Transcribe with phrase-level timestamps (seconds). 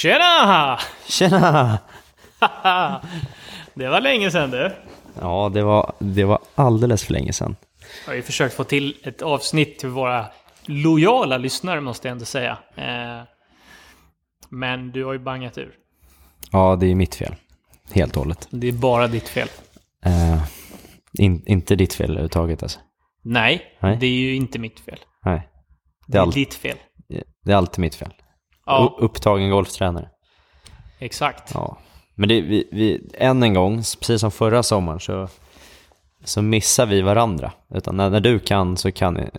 [0.00, 0.78] Tjena!
[1.08, 1.78] Tjena!
[3.74, 4.72] det var länge sedan du.
[5.20, 7.56] Ja, det var, det var alldeles för länge sedan.
[8.04, 10.26] Jag har ju försökt få till ett avsnitt till våra
[10.66, 12.58] lojala lyssnare måste jag ändå säga.
[12.74, 13.22] Eh,
[14.48, 15.74] men du har ju bangat ur.
[16.52, 17.34] Ja, det är mitt fel.
[17.92, 18.48] Helt och hållet.
[18.50, 19.48] Det är bara ditt fel.
[20.04, 20.42] Eh,
[21.18, 22.80] in, inte ditt fel överhuvudtaget alltså.
[23.22, 23.96] Nej, Nej.
[24.00, 24.98] det är ju inte mitt fel.
[25.24, 25.48] Nej.
[26.06, 26.76] Det Det är är, all, ditt fel.
[27.44, 28.12] det är alltid mitt fel.
[28.70, 30.08] Ja, Upptagen golftränare.
[30.98, 31.50] exakt.
[31.54, 31.78] Ja.
[32.14, 35.28] Men det, vi, vi, än en gång, precis som förra sommaren, så,
[36.24, 37.52] så missar vi varandra.
[37.74, 39.30] Utan när, när du kan så kan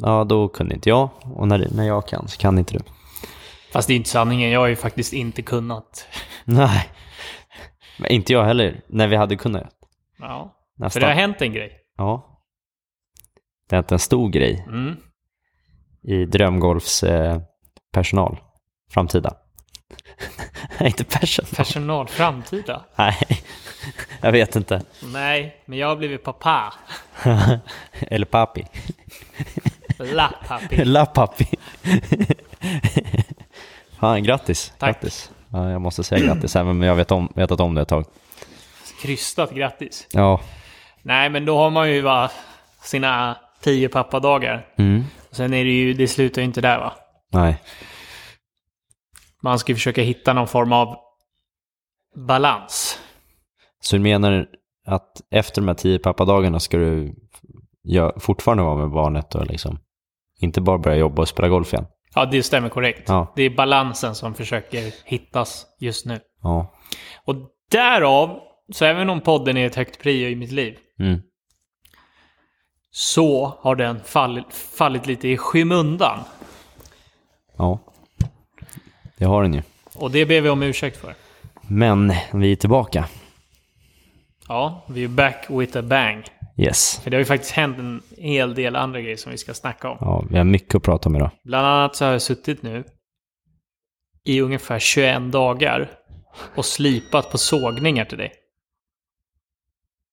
[0.00, 1.08] ja, då kunde inte jag.
[1.22, 2.80] Och när, när jag kan så kan inte du.
[3.72, 4.50] Fast det är inte sanningen.
[4.50, 6.06] Jag har ju faktiskt inte kunnat.
[6.44, 6.88] Nej.
[7.98, 9.70] Men inte jag heller, när vi hade kunnat.
[10.18, 10.56] Ja.
[10.76, 11.00] För Nästan.
[11.00, 11.72] det har hänt en grej.
[11.96, 12.40] Ja.
[13.68, 14.96] Det är inte en stor grej Mm.
[16.02, 17.40] i Drömgolfs eh,
[17.94, 18.36] personal.
[18.90, 19.34] Framtida.
[20.80, 21.50] Inte personal.
[21.56, 22.84] Personal framtida.
[22.96, 23.16] Nej,
[24.20, 24.82] jag vet inte.
[25.02, 26.74] Nej, men jag har blivit pappa.
[28.00, 28.64] Eller papi.
[29.98, 30.84] La pappi.
[30.84, 31.46] La papi.
[34.00, 34.72] Fan, grattis.
[34.78, 34.88] Tack.
[34.88, 35.30] Grattis.
[35.52, 38.04] Ja, jag måste säga grattis även om jag vet om, vetat om det ett tag.
[39.02, 40.06] Krystat grattis.
[40.10, 40.40] Ja.
[41.02, 42.30] Nej, men då har man ju va,
[42.82, 44.66] sina tio pappadagar.
[44.76, 45.04] Mm.
[45.30, 46.92] Sen är det ju, det slutar ju inte där va.
[47.34, 47.62] Nej.
[49.42, 50.96] Man ska ju försöka hitta någon form av
[52.16, 52.98] balans.
[53.80, 54.46] Så du menar
[54.86, 57.14] att efter de här tio pappadagarna ska du
[58.18, 59.78] fortfarande vara med barnet och liksom
[60.40, 61.86] inte bara börja jobba och spela golf igen?
[62.14, 63.08] Ja, det stämmer korrekt.
[63.08, 63.32] Ja.
[63.36, 66.20] Det är balansen som försöker hittas just nu.
[66.42, 66.74] Ja.
[67.24, 67.34] Och
[67.70, 68.40] därav,
[68.72, 71.20] så även om podden är ett högt prio i mitt liv, Mm.
[72.90, 76.18] så har den fallit, fallit lite i skymundan.
[77.56, 77.78] Ja.
[79.18, 79.62] Det har den ju.
[79.94, 81.14] Och det ber vi om ursäkt för.
[81.68, 83.08] Men vi är tillbaka.
[84.48, 86.24] Ja, vi är back with a bang.
[86.56, 87.00] Yes.
[87.02, 89.90] För det har ju faktiskt hänt en hel del andra grejer som vi ska snacka
[89.90, 89.96] om.
[90.00, 91.30] Ja, vi har mycket att prata om idag.
[91.44, 92.84] Bland annat så har jag suttit nu
[94.24, 95.90] i ungefär 21 dagar
[96.54, 98.32] och slipat på sågningar till dig.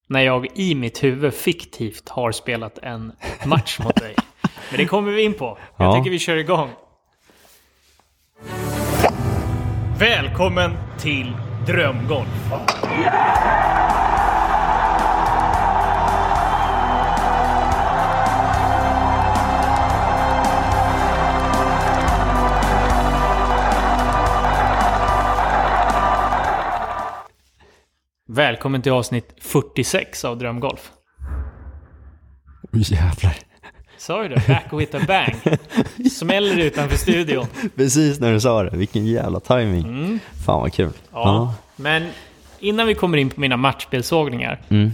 [0.08, 3.12] När jag i mitt huvud fiktivt har spelat en
[3.46, 4.14] match mot dig.
[4.70, 5.58] Men det kommer vi in på.
[5.76, 5.96] Jag Ja.
[5.98, 6.70] tycker vi kör igång.
[9.98, 11.36] Välkommen till
[11.66, 12.52] Drömgolf.
[28.28, 30.90] Välkommen till avsnitt 46 av Drömgolf.
[32.72, 33.51] Jävlar.
[34.02, 34.42] Sa ju det?
[34.48, 35.58] Back with a bang.
[36.10, 37.46] Smäller utanför studion.
[37.76, 38.76] Precis när du sa det.
[38.76, 39.86] Vilken jävla timing.
[39.86, 40.18] Mm.
[40.46, 40.92] Fan vad kul.
[41.12, 41.54] Ja.
[41.76, 42.06] Men
[42.60, 44.90] innan vi kommer in på mina matchspelsågningar, Mm.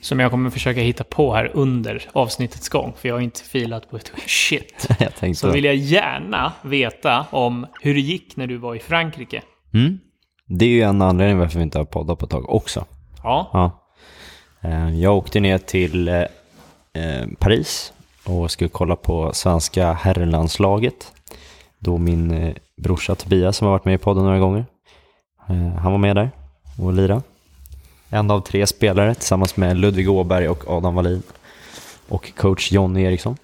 [0.00, 3.90] som jag kommer försöka hitta på här under avsnittets gång, för jag har inte filat
[3.90, 4.88] på ett shit,
[5.20, 9.42] Jag så vill jag gärna veta om hur det gick när du var i Frankrike.
[9.74, 9.98] Mm.
[10.46, 12.84] Det är ju en anledning varför vi inte har poddat på ett tag också.
[13.22, 14.68] Ja, Ja.
[14.68, 16.20] Eh, Jag åkte ner till eh,
[16.94, 17.92] eh, Paris
[18.26, 21.12] och skulle kolla på svenska herrlandslaget.
[21.78, 24.64] Då min eh, brorsa Tobias som har varit med i podden några gånger.
[25.48, 26.30] eh, Han var med där
[26.78, 27.22] och lirade.
[28.08, 31.22] En av tre spelare tillsammans med Ludvig Åberg och Adam Wallin.
[32.08, 33.36] Och coach Jonny Eriksson.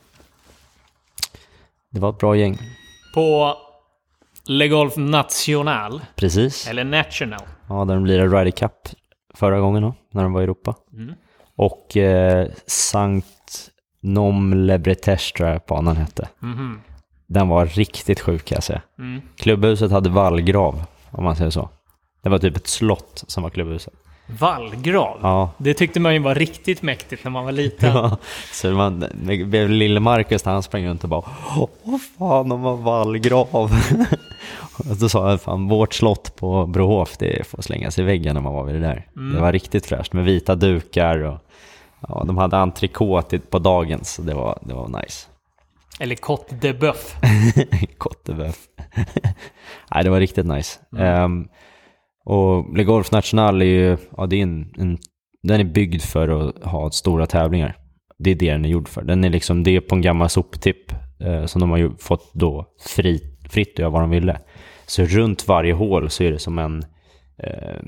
[1.90, 2.58] Det var ett bra gäng.
[3.14, 3.54] på
[4.46, 6.68] Le Golf National, Precis.
[6.68, 7.40] eller National.
[7.68, 8.72] Ja, där de lirade Ryder Cup
[9.34, 10.74] förra gången då, när de var i Europa.
[10.92, 11.14] Mm.
[11.56, 13.26] Och eh, Sankt
[14.14, 16.28] Nom Le Bretèche tror jag banan hette.
[16.38, 16.80] Mhm.
[17.26, 18.82] Den var riktigt sjuk kan jag säga.
[18.98, 19.20] Mm.
[19.36, 21.68] Klubbhuset hade vallgrav, om man säger så.
[22.22, 23.94] Det var typ ett slott som var klubbhuset.
[24.26, 25.18] Vallgrav.
[25.22, 25.50] Ja.
[25.58, 27.92] Det tyckte man ju var riktigt mäktigt när man var liten.
[27.94, 28.16] Ja,
[28.52, 29.04] så man,
[29.68, 31.22] lille Marcus han sprang runt och bara
[31.84, 33.48] Åh fan, de har vallgrav.
[34.90, 38.42] och då sa jag, fan vårt slott på Brohof, det får slängas i väggen när
[38.42, 39.06] man var vid det där.
[39.34, 41.38] Det var riktigt fräscht med vita dukar och
[42.08, 45.28] ja, de hade entrecote på dagen så det var, det var nice.
[46.00, 47.16] Eller Cote de Boeuf.
[47.98, 48.58] Kotteböf.
[49.94, 50.80] Nej, det var riktigt nice.
[50.98, 51.48] Ehm,
[52.24, 54.98] och Le Golf National är ju, ja det är en, en,
[55.42, 57.76] den är byggd för att ha stora tävlingar.
[58.18, 59.02] Det är det den är gjord för.
[59.02, 62.34] Den är liksom, det är på en gammal soptipp eh, som de har ju fått
[62.34, 64.38] då fri, fritt att göra vad de ville.
[64.86, 66.84] Så runt varje hål så är det som en,
[67.38, 67.80] eh,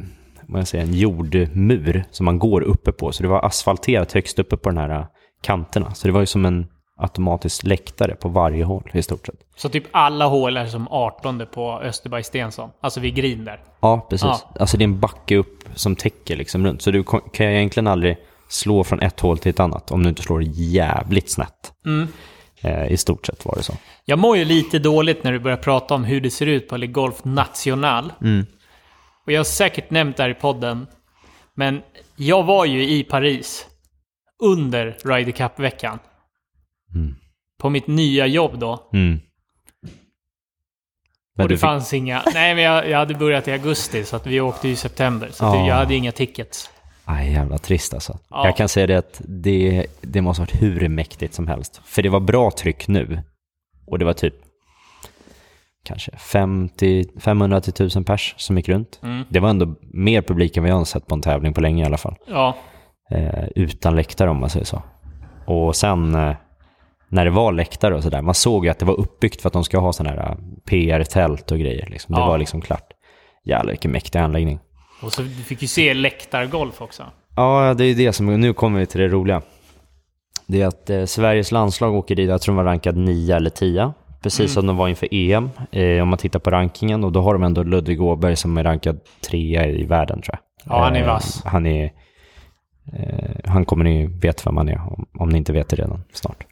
[0.58, 3.12] jag säger, en jordmur som man går uppe på.
[3.12, 5.06] Så det var asfalterat högst uppe på den här eh,
[5.42, 5.94] kanterna.
[5.94, 6.66] Så det var ju som en
[6.96, 9.34] automatiskt läktare på varje hål i stort sett.
[9.56, 12.70] Så typ alla hål är som 18 på Österberg Stensson.
[12.80, 13.60] Alltså vid green där.
[13.80, 14.24] Ja, precis.
[14.24, 14.52] Ja.
[14.60, 16.82] Alltså det är en backe upp som täcker liksom runt.
[16.82, 18.16] Så du kan ju egentligen aldrig
[18.48, 21.72] slå från ett hål till ett annat om du inte slår jävligt snett.
[21.86, 22.08] Mm.
[22.60, 23.72] Eh, I stort sett var det så.
[24.04, 26.76] Jag mår ju lite dåligt när du börjar prata om hur det ser ut på
[26.76, 28.12] Le Golf National.
[29.30, 30.86] Och jag har säkert nämnt det här i podden.
[31.54, 31.82] Men
[32.16, 33.66] jag var ju i Paris
[34.42, 35.98] under Ryder Cup-veckan.
[36.94, 37.14] Mm.
[37.60, 38.90] På mitt nya jobb då.
[38.92, 39.20] Mm.
[41.36, 42.22] Men och det fick, fanns inga...
[42.34, 45.28] Nej, men jag, jag hade börjat i augusti så att vi åkte i september.
[45.32, 45.68] Så Ja.
[45.68, 46.70] jag hade inga tickets.
[47.04, 48.18] Aj, jävla trist alltså.
[48.30, 48.46] Ja.
[48.46, 51.80] Jag kan säga det att det, det måste ha varit hur mäktigt som helst.
[51.84, 53.22] För det var bra tryck nu.
[53.86, 54.34] Och det var typ
[55.84, 59.00] kanske 50, 500 till 1000 pers som gick runt.
[59.02, 59.24] Mm.
[59.28, 61.86] Det var ändå mer publik än jag har sett på en tävling på länge i
[61.86, 62.14] alla fall.
[62.26, 62.56] Ja,
[63.10, 64.82] eh, utan läktare om man säger så.
[65.46, 66.34] Och sen eh,
[67.08, 69.52] när det var läktare och sådär, man såg ju att det var uppbyggt för att
[69.52, 71.86] de ska ha sådana här eh, PR-tält och grejer.
[71.90, 72.14] Liksom.
[72.14, 72.26] Det Ja.
[72.26, 72.92] var liksom klart.
[73.44, 74.58] Jävlar vilken mäktig anläggning.
[75.02, 77.02] och så du fick ju se läktargolf också.
[77.36, 79.42] Ja, det är det som, nu kommer vi till det roliga.
[80.46, 83.50] Det är att eh, Sveriges landslag åker dit, jag tror de var rankad 9 eller
[83.50, 83.92] 10.
[84.22, 87.04] Precis som de var inför EM, eh, om man tittar på rankingen.
[87.04, 90.72] Och då har de ändå Ludvig Åberg som är rankad 3 i världen tror jag.
[90.74, 91.42] Ja, han är Eh, vass.
[91.44, 91.92] Han är...
[92.92, 96.04] Eh, han kommer ni veta vem han är, om, om ni inte vet det redan
[96.12, 96.46] snart.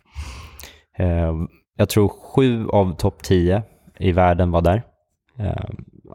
[0.99, 1.35] Eh,
[1.77, 3.63] jag tror sju av topp 10
[3.99, 4.83] i världen var där.
[5.39, 5.65] Eh,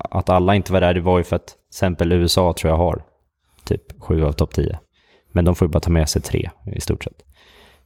[0.10, 2.78] att alla inte var där, det var ju för att till exempel USA tror jag
[2.78, 3.04] har
[3.64, 4.80] typ sju av topp 10.
[5.32, 7.24] Men de får ju bara ta med sig tre i stort sett.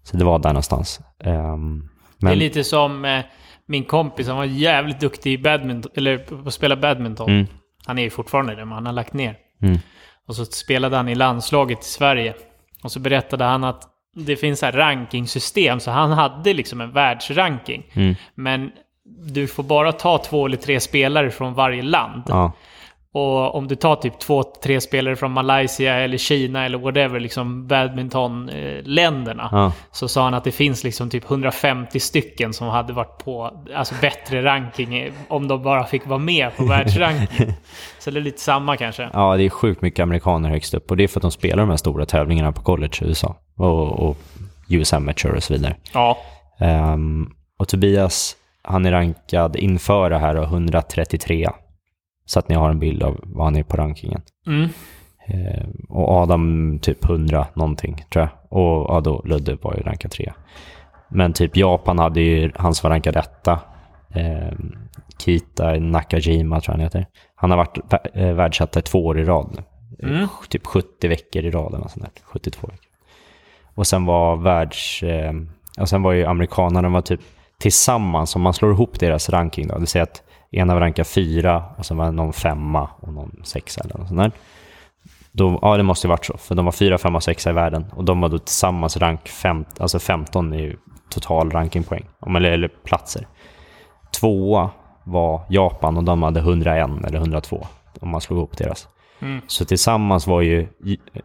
[0.04, 1.00] Så det var där någonstans.
[1.19, 3.22] Ehm, Det är men, lite som eh,
[3.68, 7.30] min kompis, han var jävligt duktig i badminton, eller på att spela badminton.
[7.30, 7.48] Mm.
[7.86, 9.36] Han är ju fortfarande det, men han har lagt ner.
[9.62, 9.78] Mm.
[10.28, 12.34] Och så spelade han i landslaget i Sverige.
[12.84, 13.84] Och så berättade han att
[14.16, 17.84] det finns här rankingsystem, så han hade liksom en världsranking.
[17.94, 18.16] Mm.
[18.36, 18.72] Men
[19.34, 22.24] du får bara ta två eller tre spelare från varje land.
[22.28, 22.52] ja,
[23.18, 27.68] Och om du tar typ två, tre spelare från Malaysia eller Kina eller whatever, liksom
[27.68, 29.50] badmintonländerna.
[29.52, 33.64] ja, Så sa han att det finns liksom typ 150 stycken som hade varit på
[33.75, 37.54] alltså bättre ranking om de bara fick vara med på världsranking.
[38.00, 39.10] Så det är lite samma kanske.
[39.14, 40.92] ja, det är sjukt mycket amerikaner högst upp.
[40.92, 43.36] Och det är för att de spelar de här stora tävlingarna på college i USA.
[43.58, 44.18] Och, och
[44.69, 45.75] US Amateur och så vidare.
[45.94, 46.18] Ja.
[46.60, 47.30] Ehm,
[47.60, 51.50] och Tobias, han är rankad inför det här och 133.
[52.27, 54.21] Så att ni har en bild av vad han är på rankingen.
[54.47, 54.69] Mm.
[55.27, 58.59] Ehm, och Adam typ 100 någonting tror jag.
[58.59, 60.33] Och ja, då Ludde var ju rankad 3.
[61.09, 63.59] Men typ Japan hade ju, hans var rankad etta.
[64.13, 64.75] Ehm,
[65.18, 67.06] Kita Nakajima tror jag han heter.
[67.35, 67.77] Han har varit
[68.13, 69.63] eh, världsetta två år i rad nu.
[70.09, 70.27] Mm.
[70.50, 72.12] Typ 70 veckor i rad eller sånt där.
[72.23, 72.85] 72 veckor.
[73.75, 75.03] Och sen var världs...
[75.03, 75.33] Eh,
[75.80, 77.21] och sen var ju amerikanerna, de var typ
[77.59, 81.63] tillsammans, om man slår ihop deras ranking då, det säga att ena var rankad fyra
[81.77, 84.31] och sen var någon femma och någon sexa eller något sånt där.
[85.31, 87.85] Då, ja, det måste ju varit så, för de var fyra, femma, sexa i världen
[87.95, 90.75] och de var då tillsammans rank fem, alltså 15 i
[91.09, 93.27] total rankingpoäng, eller, eller platser.
[94.19, 94.69] Tvåa
[95.03, 97.67] var Japan och de hade 101 eller 102
[98.01, 98.88] om man slog ihop deras.
[99.19, 99.41] Mm.
[99.47, 100.67] Så tillsammans var ju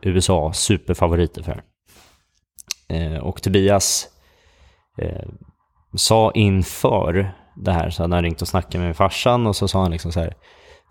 [0.02, 1.62] USA superfavoriter för det.
[2.96, 4.08] Eh, och Tobias
[4.98, 5.28] eh,
[5.96, 9.82] sa inför det här, så hade han ringt och snackat med farsan och så sa
[9.82, 10.34] han liksom så här.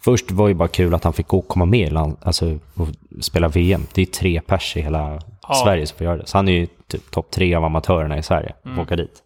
[0.03, 2.88] Först var det ju bara kul att han fick komma med i land, alltså, och
[3.21, 3.86] spela VM.
[3.93, 5.53] Det är ju tre pers i hela Ja.
[5.53, 6.25] Sverige som får göra det.
[6.27, 9.24] Så han är ju typ topp tre av amatörerna i Sverige får åka dit.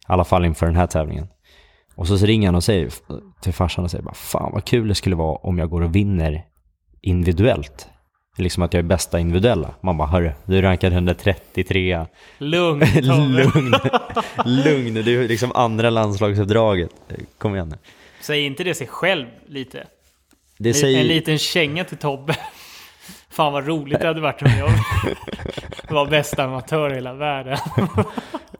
[0.00, 1.28] I alla fall inför den här tävlingen.
[1.96, 2.90] Och så, så ringer han och säger
[3.40, 5.94] till farsan och säger bara, fan vad kul det skulle vara om jag går och
[5.94, 6.44] vinner
[7.00, 7.88] individuellt.
[8.36, 9.74] Liksom att jag är bästa individuella.
[9.80, 12.06] Man bara, hörru, du är rankad 133.
[12.38, 12.80] Lugn.
[13.02, 13.34] Lugn,
[14.44, 16.90] lugn, det är liksom andra landslagsuppdraget.
[17.38, 17.76] Kom igen nu.
[18.20, 19.86] Säger inte det sig själv lite?
[20.58, 21.04] Det En säger...
[21.04, 22.36] liten känga till Tobbe.
[23.30, 24.70] Fan vad roligt det hade varit om jag
[25.94, 27.58] var bästa amatör i hela världen.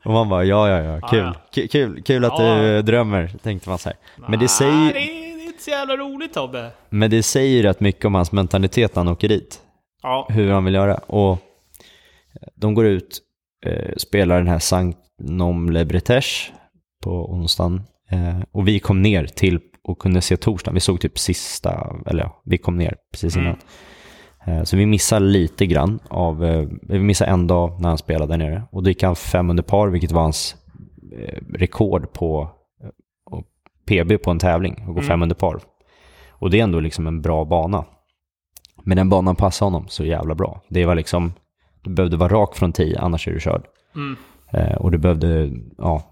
[0.05, 1.19] Och man bara, ja, ja, ja, kul.
[1.55, 2.55] Ja, Kul, kul, att Ja.
[2.57, 3.99] du drömmer, tänkte man så här.
[4.29, 6.71] Men det Ah, säger, det är inte så jävla roligt Tobbe.
[6.89, 9.61] men det säger rätt mycket om hans mentalitet när han åker dit.
[10.05, 10.27] Ja.
[10.31, 10.95] hur han vill göra.
[10.95, 11.39] Och
[12.55, 13.21] de går ut,
[13.67, 16.51] eh, spelar den här Sankt Nom Le Bretèche
[17.03, 17.83] på onsdagen.
[18.11, 20.75] Eh, och vi kom ner till och kunde se torsdagen.
[20.75, 23.57] Vi såg typ sista, eller ja, vi kom ner precis innan.
[24.47, 28.33] Eh, så vi missade lite grann av, eh, vi missade en dag när han spelade
[28.33, 28.63] där nere.
[28.71, 30.57] Och då gick han fem under par, vilket var hans
[31.19, 32.51] eh, rekord på
[32.83, 33.41] eh,
[33.87, 35.61] PB på en tävling, och gå fem under par.
[36.29, 37.85] Och det är ändå liksom en bra bana.
[38.85, 40.63] Men den banan passade honom så jävla bra.
[40.69, 41.33] Det var liksom,
[41.83, 43.65] du behövde vara rak från 10, annars är du körd.
[43.95, 44.17] Mm.
[44.53, 46.03] Eh, och du behövde ja,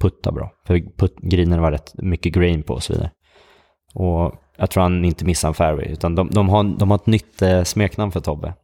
[0.00, 0.52] putta bra.
[0.66, 3.10] För put, greenerna var rätt mycket grain på och så vidare.
[3.94, 7.06] Och jag tror han inte missade en fairway, utan de, de, har, de har ett
[7.06, 8.54] nytt eh, smeknamn för Tobbe.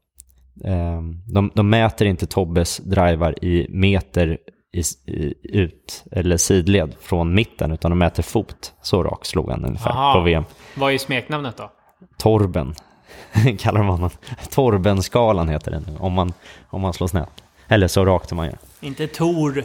[0.64, 1.02] Eh,
[1.34, 4.38] de, de mäter inte Tobbes drivar i meter
[4.72, 4.80] i,
[5.12, 8.74] i, ut eller sidled från mitten, utan de mäter fot.
[8.82, 10.14] Så rak slog han ungefär Aha.
[10.14, 10.44] på VM.
[10.76, 11.70] Vad är smeknamnet då?
[12.18, 12.74] Torben
[13.58, 14.10] kallar de honom.
[14.50, 16.32] Torben-skalan heter den om man,
[16.66, 17.42] om man slår snett.
[17.68, 18.58] Eller så rakt som man gör.
[18.80, 19.64] Inte Tor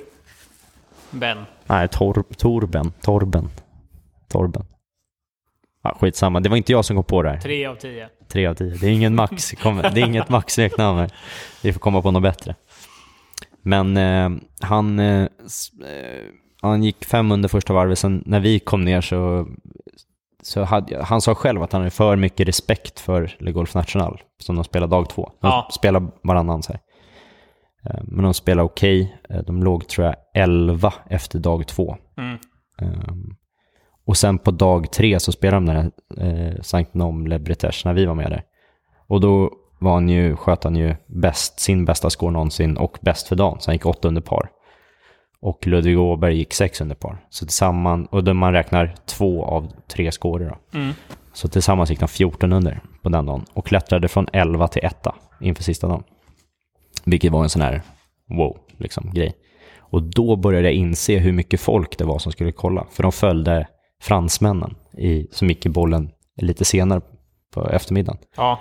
[1.12, 1.45] Ben.
[1.65, 2.93] Nej, tor, Torben.
[3.01, 3.50] Torben.
[4.27, 4.65] Torben.
[5.83, 7.38] Ja, skitsamma, det var inte jag som kom på det här.
[7.38, 8.09] Tre av tio.
[8.27, 8.75] Tre av tio.
[8.75, 9.51] Det är ingen max.
[9.63, 11.12] Det är inget maxsmeknamn här.
[11.62, 12.55] Vi får komma på något bättre.
[13.62, 14.29] Men eh,
[14.62, 16.25] han, eh, eh,
[16.62, 19.47] han gick fem under första varvet, sen när vi kom ner så,
[20.43, 24.21] så hade, han sa själv att han hade för mycket respekt för Le Golf National,
[24.43, 25.31] som de spelar dag två.
[25.41, 25.67] De Ja.
[25.71, 26.81] spelar varannan så här.
[27.85, 29.17] Eh, Men de spelar okej.
[29.29, 31.97] Eh, De låg, tror jag, 11 efter dag två.
[32.17, 32.38] Mm.
[32.81, 33.35] Um,
[34.07, 37.81] och sen på dag tre så spelade de den här eh, Sankt Nom Le Bretèche
[37.85, 38.43] när vi var med där.
[39.07, 43.27] Och då var han ju, sköt han ju bäst, sin bästa score någonsin och bäst
[43.27, 43.57] för dagen.
[43.59, 44.50] Så han gick åtta under par.
[45.43, 47.25] Och Ludvig Åberg gick sex under par.
[47.29, 50.79] Så tillsammans, och då man räknar två av tre scorer då.
[50.79, 50.93] Mm.
[51.33, 53.45] Så tillsammans gick de 14 under på den dagen.
[53.53, 55.07] Och klättrade från 11 till 1
[55.41, 56.03] inför sista dagen.
[57.05, 57.81] Vilket var en sån här
[58.29, 59.33] wow, liksom, grej.
[59.79, 62.85] Och då började jag inse hur mycket folk det var som skulle kolla.
[62.91, 63.67] För de följde
[64.01, 67.01] fransmännen i, som gick i bollen lite senare
[67.53, 68.21] på eftermiddagen.
[68.38, 68.59] Ja.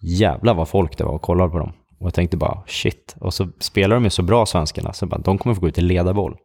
[0.00, 1.72] Jävlar vad folk det var och kollade på dem.
[1.98, 3.16] Och jag tänkte bara shit.
[3.20, 5.78] Och så spelar de ju så bra svenskarna så bara, de kommer få gå ut
[5.78, 6.36] i ledarboll.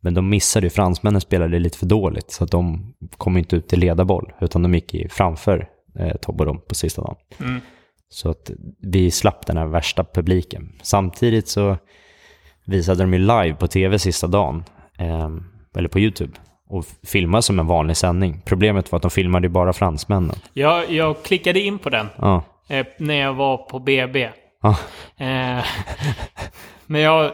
[0.00, 3.76] Men de missade ju, fransmännen spelade lite för dåligt så de kom inte ut i
[3.76, 4.32] ledarboll.
[4.40, 5.68] Utan de gick i framför
[5.98, 7.16] eh, Tobbe och dem på sista dagen.
[7.40, 7.60] Mm.
[8.08, 8.50] Så att
[8.82, 10.72] vi slapp den här värsta publiken.
[10.82, 11.76] Samtidigt så
[12.64, 14.64] visade de ju live på tv sista dagen,
[14.98, 15.28] eh,
[15.76, 16.32] eller på YouTube,
[16.68, 18.42] och filmade som en vanlig sändning.
[18.44, 20.36] Problemet var att de filmade ju bara fransmännen.
[20.52, 24.28] Jag, jag klickade in på den Ja, eh, när jag var på BB.
[24.62, 24.76] Ja,
[25.16, 25.64] Eh,
[26.86, 27.32] men jag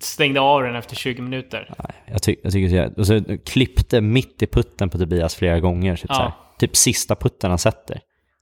[0.00, 1.74] stängde av den efter 20 minuter.
[1.78, 5.34] nej, jag, ty jag tycker så jag, och så klippte mitt i putten på Tobias
[5.34, 5.96] flera gånger.
[5.96, 6.14] Typ, Ja.
[6.14, 8.00] här, typ sista putten han sätter.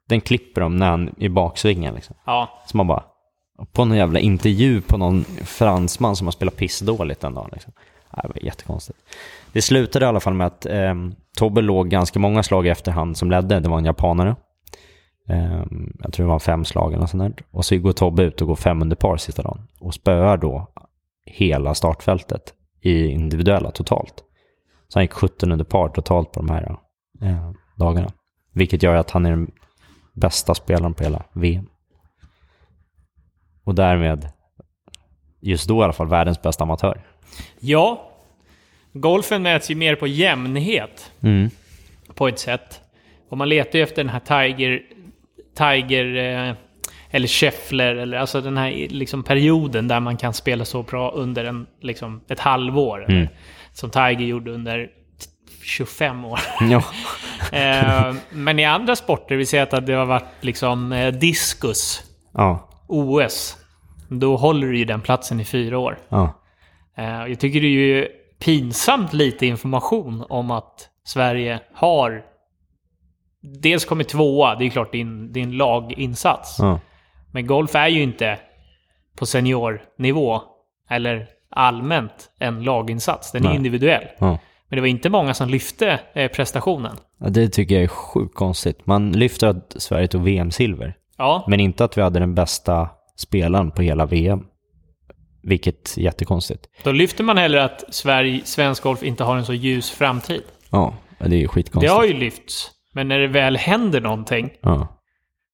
[0.09, 1.95] Den klipper de när han i baksvingen.
[1.95, 2.17] Liksom.
[2.27, 2.63] Ja.
[2.67, 3.03] Så man bara,
[3.73, 7.51] på någon jävla intervju på någon fransman som har spelat pissdåligt den dagen.
[7.53, 7.73] Liksom.
[8.23, 8.99] Det var jättekonstigt.
[9.53, 10.95] Det slutade i alla fall med att eh,
[11.39, 13.61] Tobbe låg ganska många slag efter han som ledde.
[13.61, 14.37] Det var en japanare.
[15.29, 15.63] Eh,
[16.03, 17.45] jag tror det var fem slag eller något sånt där.
[17.51, 19.69] Och så går Tobbe ut och går fem under par sista dagen.
[19.81, 20.69] Och spöar då
[21.27, 24.25] hela startfältet i individuella totalt.
[24.89, 26.77] Så han gick 17 under par totalt på de här
[27.23, 28.11] eh, dagarna.
[28.53, 29.51] Vilket gör att han är den
[30.13, 31.67] bästa spelaren på hela VM.
[33.65, 34.29] Och därmed,
[35.41, 37.07] just då i alla fall, världens bästa amatör.
[37.61, 38.11] Ja.
[38.93, 41.51] Golfen mäts ju mer på jämnhet Mm.
[42.15, 42.81] på ett sätt.
[43.29, 44.83] Och man letar ju efter den här Tiger...
[45.55, 46.17] Tiger...
[46.17, 46.55] Eh,
[47.11, 51.45] eller Scheffler, eller alltså den här liksom perioden där man kan spela så bra under
[51.45, 53.07] en, liksom, ett halvår.
[53.09, 53.29] Mm.
[53.73, 54.89] Som Tiger gjorde under
[55.63, 56.41] 25 år.
[56.71, 56.83] Ja.
[57.53, 62.69] Eh, men i andra sporter, vi säger att det har varit liksom eh, diskus, ja.
[62.87, 63.57] OS.
[64.09, 65.99] Då håller du ju den platsen i fyra år.
[66.09, 66.41] Ja.
[66.97, 68.09] Eh, jag tycker det är ju
[68.39, 72.23] pinsamt lite information om att Sverige har
[73.63, 76.57] dels kommit tvåa, det är klart din, din laginsats.
[76.59, 76.81] Ja.
[77.33, 78.39] Men golf är ju inte
[79.19, 80.43] på seniornivå
[80.91, 83.33] eller allmänt en laginsats.
[83.33, 83.57] Den är Nej.
[83.57, 84.05] individuell.
[84.19, 84.39] Ja.
[84.69, 86.97] Men det var inte många som lyfte eh, prestationen.
[87.21, 88.87] Ja, Det tycker jag är sjukt konstigt.
[88.87, 93.71] Man lyfter att Sverige tog VM-silver, Ja, men inte att vi hade den bästa spelaren
[93.71, 94.45] på hela VM.
[95.43, 96.67] Vilket är jättekonstigt.
[96.85, 100.43] då lyfter man heller att Sverige, svensk golf inte har en så ljus framtid.
[100.71, 101.93] Ja, det är ju Det skitkonstigt.
[101.93, 102.71] har ju lyfts.
[102.95, 105.01] Men när det väl händer någonting Ja.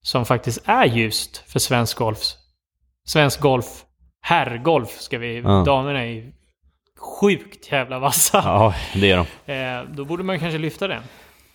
[0.03, 2.19] som faktiskt är ljust för svensk golf.
[3.07, 3.85] Svensk golf,
[4.21, 5.63] herrgolf ska vi, Ja.
[5.67, 6.33] damerna är ju
[7.21, 8.43] sjukt jävla vassa.
[8.45, 9.27] ja, det är de.
[9.53, 11.03] Eh, då borde man kanske lyfta den.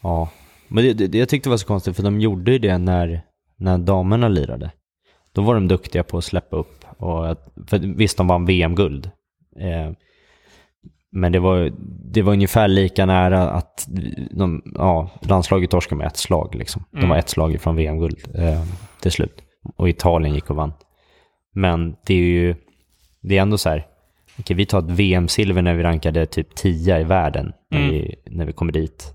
[0.02, 0.30] Ja,
[0.68, 3.22] men det, det, det jag tyckte var så konstigt för de gjorde ju det när,
[3.58, 4.72] när damerna lirade.
[5.34, 6.86] Då var de duktiga på att släppa upp.
[6.98, 7.38] Och,
[7.68, 9.12] för visst, de vann VM-guld.
[9.60, 9.92] Eh,
[11.16, 11.72] men det var,
[12.14, 13.88] det var ungefär lika nära att
[14.32, 16.56] de, ja, landslaget torskade med ett slag.
[16.56, 16.84] Liksom.
[16.92, 17.10] De Mm.
[17.10, 18.62] var ett slag ifrån VM-guld eh,
[19.02, 19.42] till slut.
[19.76, 20.74] Och Italien gick och vann.
[21.54, 22.56] Men det är ju,
[23.22, 23.86] det är ändå så här,
[24.40, 27.92] okej, vi tar ett VM-silver när vi rankade typ 10 i världen när, Mm.
[27.92, 29.12] vi, när vi kommer dit.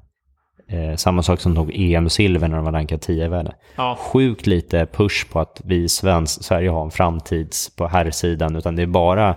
[0.68, 3.52] Eh, samma sak som tog EM-silver när de var rankade 10 i världen.
[3.76, 8.56] Ja, Sjukt lite push på att vi i svensk, Sverige har en framtids på herrsidan,
[8.56, 9.36] utan det är bara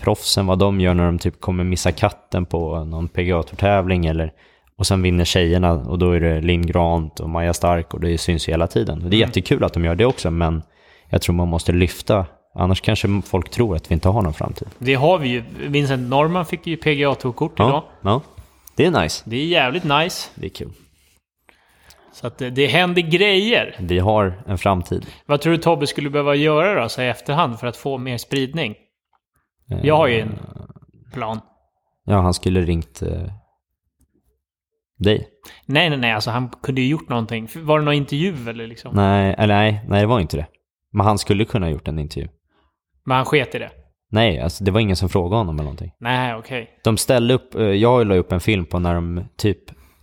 [0.00, 4.32] proffsen, vad de gör när de typ kommer missa katten på någon PGA-tävling eller
[4.78, 8.18] och sen vinner tjejerna och då är det Linn Grant och Maja Stark och det
[8.18, 9.02] syns ju hela tiden.
[9.02, 9.28] Och det är Mm.
[9.28, 10.62] jättekul att de gör det också, men
[11.10, 14.68] jag tror man måste lyfta, annars kanske folk tror att vi inte har någon framtid.
[14.78, 15.42] Det har vi ju.
[15.66, 17.52] Vincent Norman fick ju PGA idag.
[17.56, 18.20] Ja, ja.
[18.76, 19.22] Det är nice.
[19.26, 20.30] Det är jävligt nice.
[20.34, 20.70] Det är kul.
[22.12, 23.76] Så att det, det händer grejer.
[23.78, 25.06] Vi har en framtid.
[25.26, 28.18] Vad tror du Tobbe skulle behöva göra då, så i efterhand, för att få mer
[28.18, 28.74] spridning?
[29.68, 30.38] Jag har ju en
[31.12, 31.40] plan.
[32.04, 33.22] Ja, han skulle ringt eh,
[34.98, 35.28] dig.
[35.66, 37.48] Nej, nej, nej, alltså han kunde ju gjort någonting.
[37.56, 38.94] Var det någon intervju eller liksom?
[38.94, 40.46] Nej, eller nej, nej, det var inte det.
[40.92, 42.28] Men han skulle kunna ha gjort en intervju.
[43.04, 43.70] Men han sket i det?
[44.10, 45.92] Nej, alltså det var ingen som frågade honom eller någonting.
[46.00, 46.70] Nej, okej.
[46.84, 49.58] De ställde upp, eh, jag la upp en film på när de typ,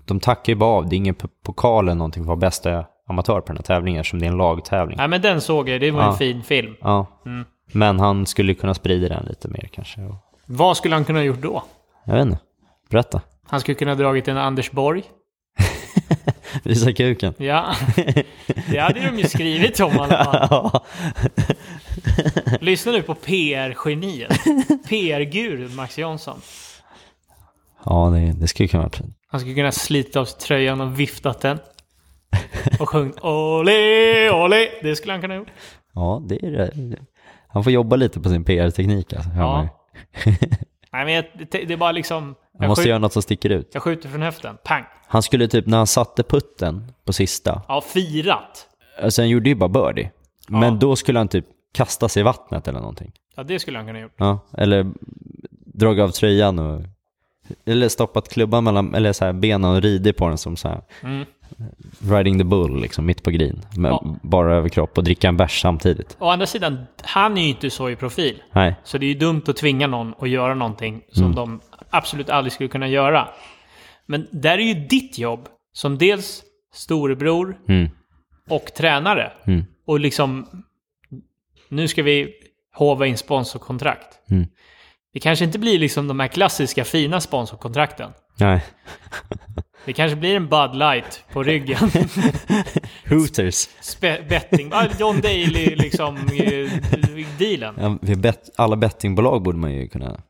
[0.06, 1.16] de tackar ju bara av, det är ingen
[1.46, 4.32] pokal eller någonting för att vara bästa amatör på den här tävlingen eftersom det är
[4.32, 4.98] en lagtävling.
[4.98, 5.82] Nej, men den såg jag.
[5.82, 6.12] Det var Ja.
[6.12, 6.76] en fin film.
[6.82, 7.46] Ja, Mm.
[7.72, 10.02] Men han skulle kunna sprida den lite mer kanske.
[10.46, 11.64] Vad skulle han kunna ha gjort då?
[12.06, 12.38] Jag vet inte,
[12.90, 13.22] berätta.
[13.48, 15.04] Han skulle kunna ha dragit en Anders Borg.
[16.64, 17.34] Visa kuken.
[17.38, 17.76] Ja,
[18.70, 20.80] det hade de ju skrivit om i alla fall.
[22.62, 24.32] Lyssna nu på PR-geniet.
[24.90, 26.42] PR-gurun Max Jansson.
[27.86, 29.16] ja det, det skulle kunna vara fint.
[29.28, 31.60] Han skulle kunna slita av sig tröjan och viftat den.
[32.80, 34.70] Och sjungit Olé, olé.
[34.82, 35.52] Det skulle han kunna ha gjort.
[35.94, 36.98] Ja, det är det.
[37.54, 39.30] Han får jobba lite på sin PR-teknik alltså.
[39.38, 39.68] Ja.
[40.92, 42.36] Nej, men jag, det, det är bara liksom...
[42.60, 43.70] Han måste göra något som sticker ut.
[43.74, 44.58] jag skjuter från höften.
[44.64, 44.84] Pang.
[45.08, 48.68] Han skulle typ, när han satte putten på sista, Ja, firat.
[49.02, 50.12] alltså han gjorde ju bara birdie.
[50.48, 50.60] Ja.
[50.60, 53.12] Men då skulle han typ kasta sig i vattnet eller någonting.
[53.36, 54.14] Ja, det skulle han kunna gjort.
[54.18, 54.92] Ja, eller
[55.66, 56.82] dragit av tröjan och...
[57.66, 60.82] Eller stoppat klubban mellan, eller så här benen och ridit på den som så här
[61.04, 61.26] Mm.
[62.12, 63.62] riding the bull liksom, mitt på green.
[63.78, 64.16] Med Ja.
[64.24, 66.18] bara överkropp och dricka en bärs samtidigt.
[66.20, 68.44] Å andra sidan, han är ju inte så i profil.
[68.52, 71.36] Nej, Så det är ju dumt att tvinga någon att göra någonting som Mm.
[71.36, 73.28] de absolut aldrig skulle kunna göra.
[74.06, 77.90] Men där är ju ditt jobb som dels storebror mm,
[78.50, 79.32] och tränare.
[79.46, 80.48] mm, Och liksom,
[81.70, 82.34] nu ska vi
[82.76, 84.20] hova in sponsorkontrakt.
[84.32, 84.48] mm.
[85.14, 88.12] Det kanske inte blir liksom de här klassiska fina sponsorkontrakten.
[88.40, 88.66] Nej.
[89.86, 91.78] Det kanske blir en Bud Light på ryggen.
[93.10, 93.68] Hooters.
[93.82, 96.72] Spe- betting, John Daly liksom eh,
[97.40, 97.76] dealen.
[97.80, 100.22] Ja, vi bet, alla bettingbolag borde man ju kunna...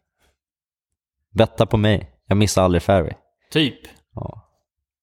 [1.33, 2.09] Betta på mig.
[2.27, 3.13] Jag missar aldrig fairway.
[3.51, 3.79] Typ.
[4.15, 4.49] Ja.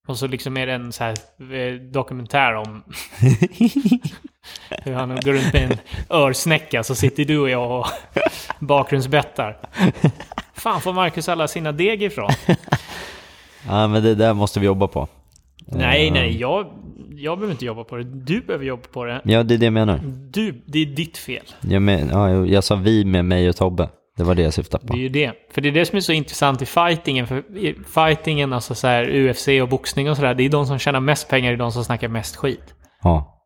[0.07, 1.15] Och så liksom är det en så här
[1.55, 2.83] eh, dokumentär om
[4.83, 5.77] hur han går runt med en
[6.09, 7.87] örsnäcka så sitter du och jag och
[8.59, 9.57] bakgrundsbettar.
[10.53, 12.29] Fan får Marcus alla sina deg ifrån?
[13.67, 15.07] ja, men det där måste vi jobba på.
[15.65, 16.67] Nej, Eh, nej, jag,
[17.15, 18.03] jag behöver inte jobba på det.
[18.03, 19.21] Du behöver jobba på det.
[19.23, 19.99] Ja, det är det jag menar.
[20.31, 21.43] Du, det är ditt fel.
[21.61, 23.89] Jag, men, ja, jag, sa vi med mig och Tobbe.
[24.17, 24.97] Det var det jag syftade Det är på.
[24.97, 25.31] ju det.
[25.53, 27.27] För det är det som är så intressant i fightingen.
[27.27, 30.79] För i fightingen, alltså så här UFC och boxning och sådär, det är de som
[30.79, 32.73] tjänar mest pengar, det är de som snackar mest skit.
[33.03, 33.37] Ja.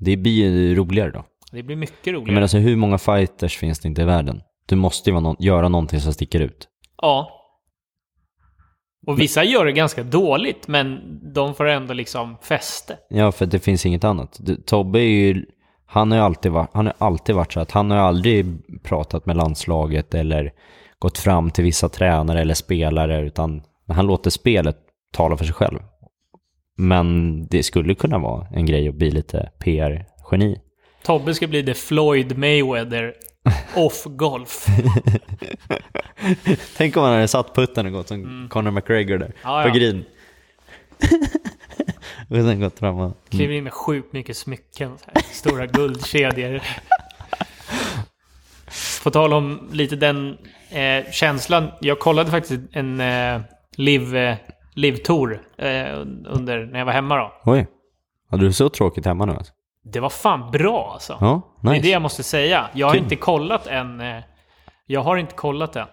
[0.00, 1.24] Det blir ju roligare då.
[1.52, 2.26] Det blir mycket roligare.
[2.26, 4.42] menar, alltså, hur många fighters finns det inte i världen?
[4.66, 6.68] Du måste ju någon, göra någonting som sticker ut.
[7.02, 7.36] Ja.
[9.06, 11.00] Och vissa gör det ganska dåligt, men
[11.34, 12.96] de får ändå liksom fäste.
[13.08, 14.36] Ja, för det finns inget annat.
[14.40, 15.46] Du, Tobbe är ju,
[15.86, 18.46] han har ju alltid varit, han har alltid varit så att han har ju aldrig
[18.82, 20.52] pratat med landslaget eller
[20.98, 24.76] gått fram till vissa tränare eller spelare, utan han låter spelet
[25.12, 25.78] tala för sig själv.
[26.80, 30.60] Men det skulle kunna vara en grej att bli lite PR-geni.
[31.02, 33.14] Tobbe ska bli the Floyd Mayweather
[33.76, 34.66] off golf.
[36.76, 39.36] Tänk om han hade satt putten och gått som Conor McGregor där, Mm.
[39.42, 39.74] Ja, på ja.
[39.74, 40.04] green.
[42.28, 43.16] och sen gått fram och...
[43.30, 44.96] Kliver in med sjukt mycket smycken.
[45.06, 46.60] Här, stora guldkedjor.
[49.02, 50.38] På tal om lite den
[50.70, 51.68] eh, känslan.
[51.80, 53.40] Jag kollade faktiskt en eh,
[53.76, 54.36] live,
[54.76, 55.66] eh, live tour eh,
[56.26, 57.32] under, när jag var hemma då.
[57.44, 57.66] Oj,
[58.30, 59.52] hade du så tråkigt hemma nu alltså?
[59.84, 61.16] Det var fan bra alltså.
[61.20, 61.82] Ja, Det är nice.
[61.82, 62.66] det jag måste säga.
[62.72, 63.02] Jag har Kul.
[63.02, 64.00] inte kollat än.
[64.00, 64.16] Eh,
[64.86, 65.86] jag har inte kollat än.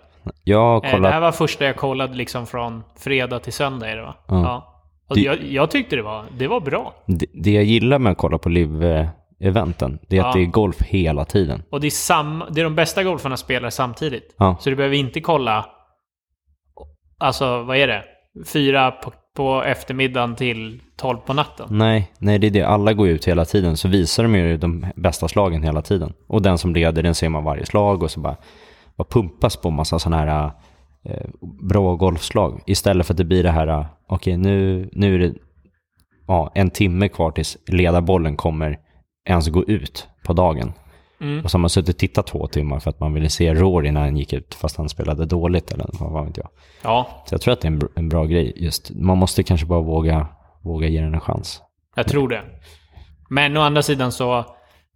[0.43, 3.89] Jag har Eh, det kollat här var första jag kollade liksom från fredag till söndag
[3.89, 4.15] är det va?
[4.27, 4.41] Ja.
[4.41, 4.73] Ja.
[5.09, 6.93] Och Det- jag, jag tyckte det var, det var bra.
[7.05, 10.27] Det, det jag gillar med att kolla på live-eventen, det är Ja.
[10.27, 11.63] att det är golf hela tiden.
[11.71, 14.35] Och det är, samma, det är de bästa golfarna spelar samtidigt.
[14.37, 14.55] Ja.
[14.59, 15.65] Så du behöver inte kolla,
[17.17, 18.03] alltså vad är det?
[18.45, 21.67] Fyra på, på eftermiddagen till tolv på natten.
[21.69, 22.63] Nej, nej, det är det.
[22.63, 26.13] Alla går ut hela tiden, så visar de ju de bästa slagen hela tiden.
[26.27, 28.35] Och den som leder, den ser man varje slag och så bara,
[28.97, 30.51] bara pumpas på massa sådana här
[31.05, 31.29] eh,
[31.61, 32.61] bra golfslag.
[32.65, 35.33] Istället för att det blir det här, okej, okej nu, nu är det
[36.27, 38.77] ja, en timme kvar tills ledarbollen kommer
[39.29, 40.73] ens gå ut på dagen.
[41.21, 41.43] Mm.
[41.43, 43.91] Och så har man suttit och tittat två timmar för att man ville se Rory
[43.91, 46.49] när han gick ut fast han spelade dåligt eller vad vet jag.
[46.81, 48.91] Ja, Så jag tror att det är en, en bra grej just.
[48.95, 50.27] Man måste kanske bara våga,
[50.63, 51.61] våga ge den en chans.
[51.95, 52.41] jag tror det.
[53.29, 54.45] Men å andra sidan så,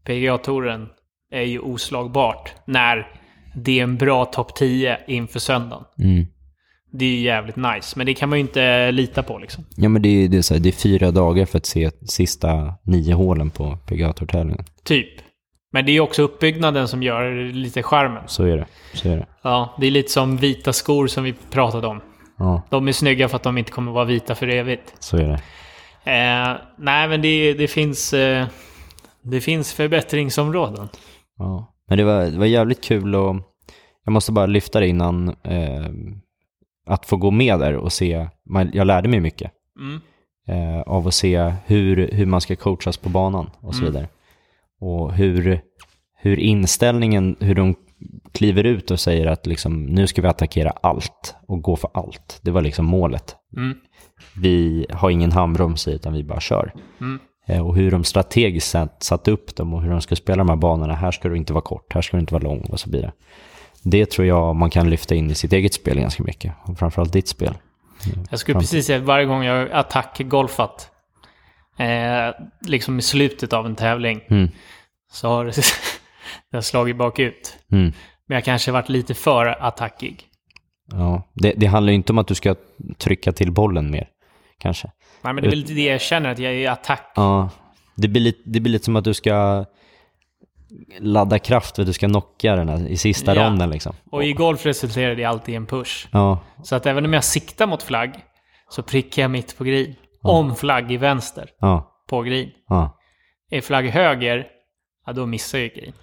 [0.05, 0.87] PGA-touren
[1.31, 3.07] är ju oslagbart när
[3.55, 5.85] det är en bra topp 10 inför söndagen.
[5.99, 6.25] Mm.
[6.93, 9.65] Det är ju jävligt nice, men det kan man ju inte lita på liksom.
[9.75, 11.91] Ja men det är, det, är så här, det är fyra dagar för att se
[12.09, 15.09] sista nio hålen på pga tävlingen Typ.
[15.71, 18.23] Men det är också uppbyggnaden som gör lite charmen.
[18.27, 18.65] Så är det.
[18.93, 19.25] Så är det.
[19.41, 22.01] Ja, det är lite som vita skor som vi pratade om.
[22.37, 24.93] Ja, De är snygga för att de inte kommer vara vita för evigt.
[24.99, 25.41] så är det.
[26.11, 28.13] Eh, nej, men det, det finns...
[28.13, 28.45] Eh,
[29.23, 30.89] det finns förbättringsområden.
[31.37, 31.73] Ja.
[31.87, 33.35] Men det var, det var jävligt kul och
[34.05, 35.85] jag måste bara lyfta det innan eh,
[36.87, 40.01] att få gå med där och se, man, jag lärde mig mycket Mm.
[40.47, 43.93] eh, av att se hur, hur man ska coachas på banan och så Mm.
[43.93, 44.09] vidare.
[44.81, 45.61] Och hur,
[46.17, 47.75] hur inställningen, hur de
[48.31, 52.39] kliver ut och säger att liksom, nu ska vi attackera allt och gå för allt.
[52.41, 53.35] Det var liksom målet.
[53.57, 53.77] Mm.
[54.35, 56.73] Vi har ingen handbroms i utan vi bara kör.
[57.01, 57.19] Mm.
[57.47, 60.49] Eh, Och hur de strategiskt satt, satt upp dem och hur de ska spela de
[60.49, 60.95] här banorna.
[60.95, 63.11] Här ska du inte vara kort, här ska du inte vara lång och så vidare.
[63.83, 66.53] Det tror jag man kan lyfta in i sitt eget spel ganska mycket.
[66.63, 67.53] Och framförallt ditt spel.
[68.29, 70.90] Jag skulle precis säga varje gång jag attackgolfat,
[71.81, 74.49] eh, liksom i slutet av en tävling, Mm.
[75.11, 75.51] så har det,
[76.51, 77.57] det har slagit bakut.
[77.71, 77.93] Mm.
[78.27, 80.23] Men jag kanske varit lite för attackig.
[80.91, 81.23] Ja.
[81.33, 82.55] Det, det handlar ju inte om att du ska
[82.97, 84.07] trycka till bollen mer,
[84.59, 84.91] kanske.
[85.21, 87.11] Nej, men det är väl lite det jag känner, att jag är i attack.
[87.15, 87.49] Ja,
[87.95, 89.65] det blir lite, det blir lite som att du ska
[90.99, 93.45] ladda kraft för att du ska knocka den här i sista Ja.
[93.47, 93.93] ronden liksom.
[94.11, 96.07] Och i golf resulterar det alltid i en push.
[96.11, 98.13] Ja, Så att även om jag siktar mot flagg,
[98.69, 99.95] så prickar jag mitt på green.
[100.21, 102.49] Om flagg i vänster, ja, på green.
[102.67, 102.97] ja.
[103.49, 104.47] Är flagg höger,
[105.05, 105.93] ja då missar jag green.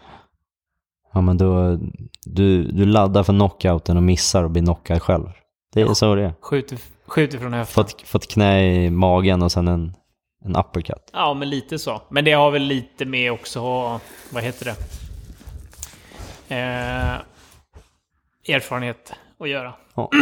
[1.13, 1.79] Ja, men då,
[2.25, 5.27] du, du laddar för knockouten och missar och blir knockad själv.
[5.73, 6.35] Det är så det är.
[6.41, 7.85] Skjuter, skjuter från höften.
[7.85, 9.95] Fått, fått knä i magen och sen en,
[10.45, 11.11] en uppercut.
[11.13, 12.03] Ja, men lite så.
[12.11, 13.61] Men det har väl lite med också,
[14.33, 14.77] vad heter det?
[16.55, 17.21] Eh,
[18.55, 19.75] erfarenhet att göra.
[19.95, 20.11] Ja.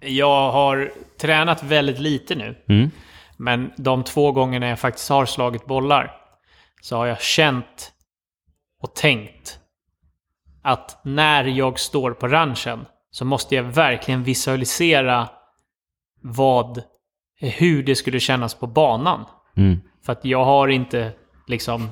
[0.00, 2.64] Jag har tränat väldigt lite nu.
[2.68, 2.90] Mm.
[3.36, 6.16] Men de två gångerna jag faktiskt har slagit bollar
[6.80, 7.92] så har jag känt
[8.82, 9.58] och tänkt
[10.62, 15.28] att när jag står på ranchen så måste jag verkligen visualisera
[16.22, 16.82] vad,
[17.40, 19.24] hur det skulle kännas på banan.
[19.56, 19.80] Mm.
[20.04, 21.12] För att jag har inte
[21.46, 21.88] liksom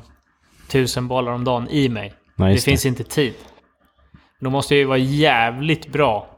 [0.71, 2.15] tusen bollar om dagen i mig.
[2.37, 3.35] Nej, det just finns inte tid.
[4.41, 6.38] Då måste jag ju vara jävligt bra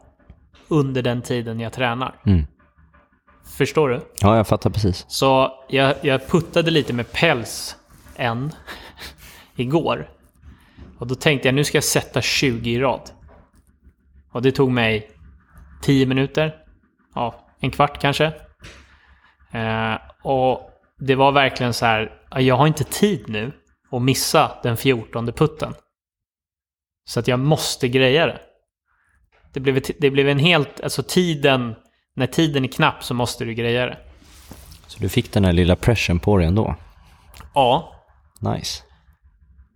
[0.71, 2.21] under den tiden jag tränar.
[2.27, 2.47] Mm.
[3.57, 4.01] Förstår du?
[4.21, 5.05] Ja, jag fattar precis.
[5.09, 7.77] Så jag, jag puttade lite med päls
[8.17, 8.53] en
[9.57, 10.09] igår.
[10.99, 13.11] Och då tänkte jag nu ska jag sätta 20 i rad.
[14.33, 15.11] Och det tog mig
[15.83, 16.57] 10 minuter.
[17.15, 18.25] Ja, en kvart kanske.
[19.53, 23.53] Eh, och det var verkligen så här, "Ja, jag har inte tid nu
[23.91, 25.75] att missa den 14 putten.
[27.05, 28.41] Så att jag måste greja det.
[29.53, 31.75] Det blev, det blev en helt, alltså tiden,
[32.17, 33.99] när tiden är knapp så måste du greja det.
[34.87, 36.77] Så du fick den här lilla pressen på dig ändå.
[37.55, 37.93] Ja,
[38.41, 38.83] Nice.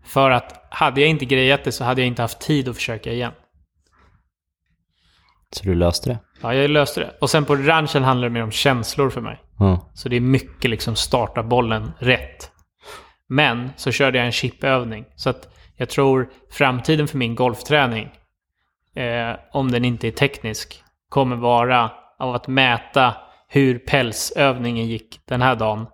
[0.05, 3.13] för att hade jag inte grejat det så hade jag inte haft tid att försöka
[3.13, 3.33] igen.
[5.51, 6.19] Så du löste det.
[6.43, 7.15] Ja, jag löste det.
[7.21, 9.41] Och sen på ranchen handlar det mer om känslor för mig.
[9.59, 9.91] Ja.
[9.95, 12.51] Så det är mycket liksom starta bollen rätt.
[13.29, 15.05] Men så körde jag en chipövning.
[15.17, 18.09] Så att jag tror framtiden för min golfträning,
[18.95, 23.15] eh, om den inte är teknisk, kommer vara av att mäta
[23.49, 25.87] hur pälsövningen gick den här dagen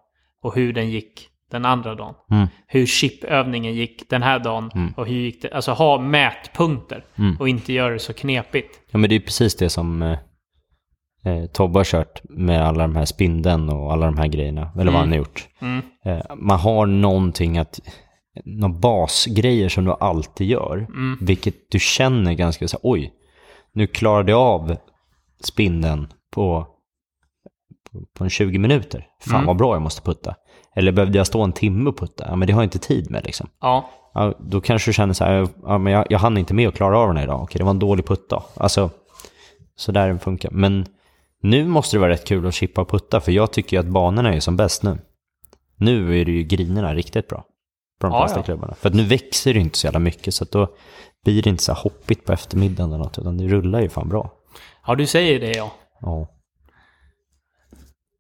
[0.43, 2.15] och hur den gick den andra dagen.
[2.31, 2.47] Mm.
[2.67, 5.53] Hur chipövningen gick den här dagen och hur gick det...
[5.53, 7.05] Alltså ha mätpunkter
[7.39, 8.81] och inte göra det så knepigt.
[8.91, 10.19] Ja, men det är precis det som eh,
[11.25, 14.71] eh, Tobbe har kört med alla de här spindeln och alla de här grejerna.
[14.79, 15.49] Eller vad han har gjort.
[15.61, 15.83] Mm.
[16.05, 17.81] Eh, man har någonting att,
[18.45, 20.77] några basgrejer som du alltid gör.
[20.77, 21.19] Mm.
[21.21, 23.13] Vilket du känner ganska så oj,
[23.73, 24.77] nu klarade jag av
[25.45, 26.67] spindeln på,
[28.19, 29.07] på, en 20 minuter.
[29.21, 29.47] Fan Mm.
[29.47, 30.35] vad bra jag måste putta.
[30.77, 32.25] Eller behövde jag stå en timme och putta?
[32.29, 33.49] Ja, men det har jag inte tid med liksom.
[33.61, 36.69] Ja, Ja, då kanske du känner så här, ja, men jag, jag hann inte med
[36.69, 37.43] att klara av den här idag.
[37.43, 38.45] Okej, det var en dålig putt då.
[38.57, 38.91] Alltså,
[39.77, 40.51] så där den funkar.
[40.51, 40.87] Men
[41.43, 43.87] nu måste det vara rätt kul att chippa och putta, för jag tycker ju att
[43.87, 44.99] banorna är som bäst nu.
[45.77, 47.45] Nu är det ju grinerna riktigt bra
[48.01, 48.43] på de Ja, flesta ja.
[48.45, 48.75] klubbarna.
[48.75, 50.69] För nu växer det inte så jävla mycket, så att då
[51.25, 54.31] blir det inte så hoppigt på eftermiddagen eller något, utan det rullar ju fan bra.
[54.87, 55.73] ja du säger det ja.
[56.01, 56.29] Ja.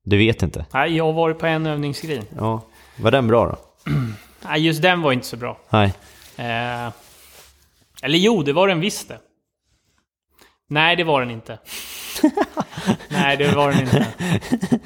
[0.04, 0.66] Du vet inte?
[0.72, 2.22] Nej, jag har varit på en övningsgrej.
[2.36, 2.60] Ja.
[2.96, 3.56] Var den bra då?
[4.44, 5.58] Nej, just den var inte så bra.
[5.70, 5.86] Nej.
[6.36, 6.92] Eh,
[8.02, 9.18] eller jo, det var den visst det.
[10.68, 11.58] Nej, det var den inte.
[13.08, 14.06] Nej, det var den inte.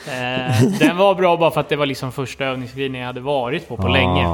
[0.09, 3.69] Eh, den var bra bara för att det var liksom första övningsgriden jag hade varit
[3.69, 4.27] på på länge.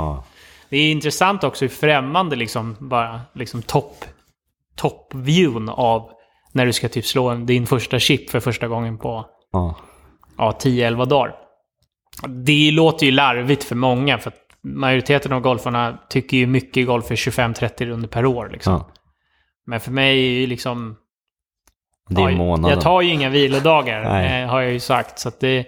[0.71, 4.05] Det är intressant också hur främmande liksom bara liksom topp
[4.77, 6.11] top-viewn av
[6.53, 9.75] när du ska typ slå din första chip för första gången på ah.
[10.39, 11.35] ja, 10-11 dagar.
[12.29, 17.11] Det låter ju larvigt för många för att majoriteten av golfarna tycker ju mycket golf
[17.11, 18.51] är 25-30 runder per år.
[18.53, 18.73] Liksom.
[18.73, 18.91] Ja.
[19.67, 20.97] Men för mig är ju liksom...
[22.09, 22.71] Det är ja, månaden.
[22.71, 25.19] Jag tar ju inga vilodagar, eh, har jag ju sagt.
[25.19, 25.67] Så det,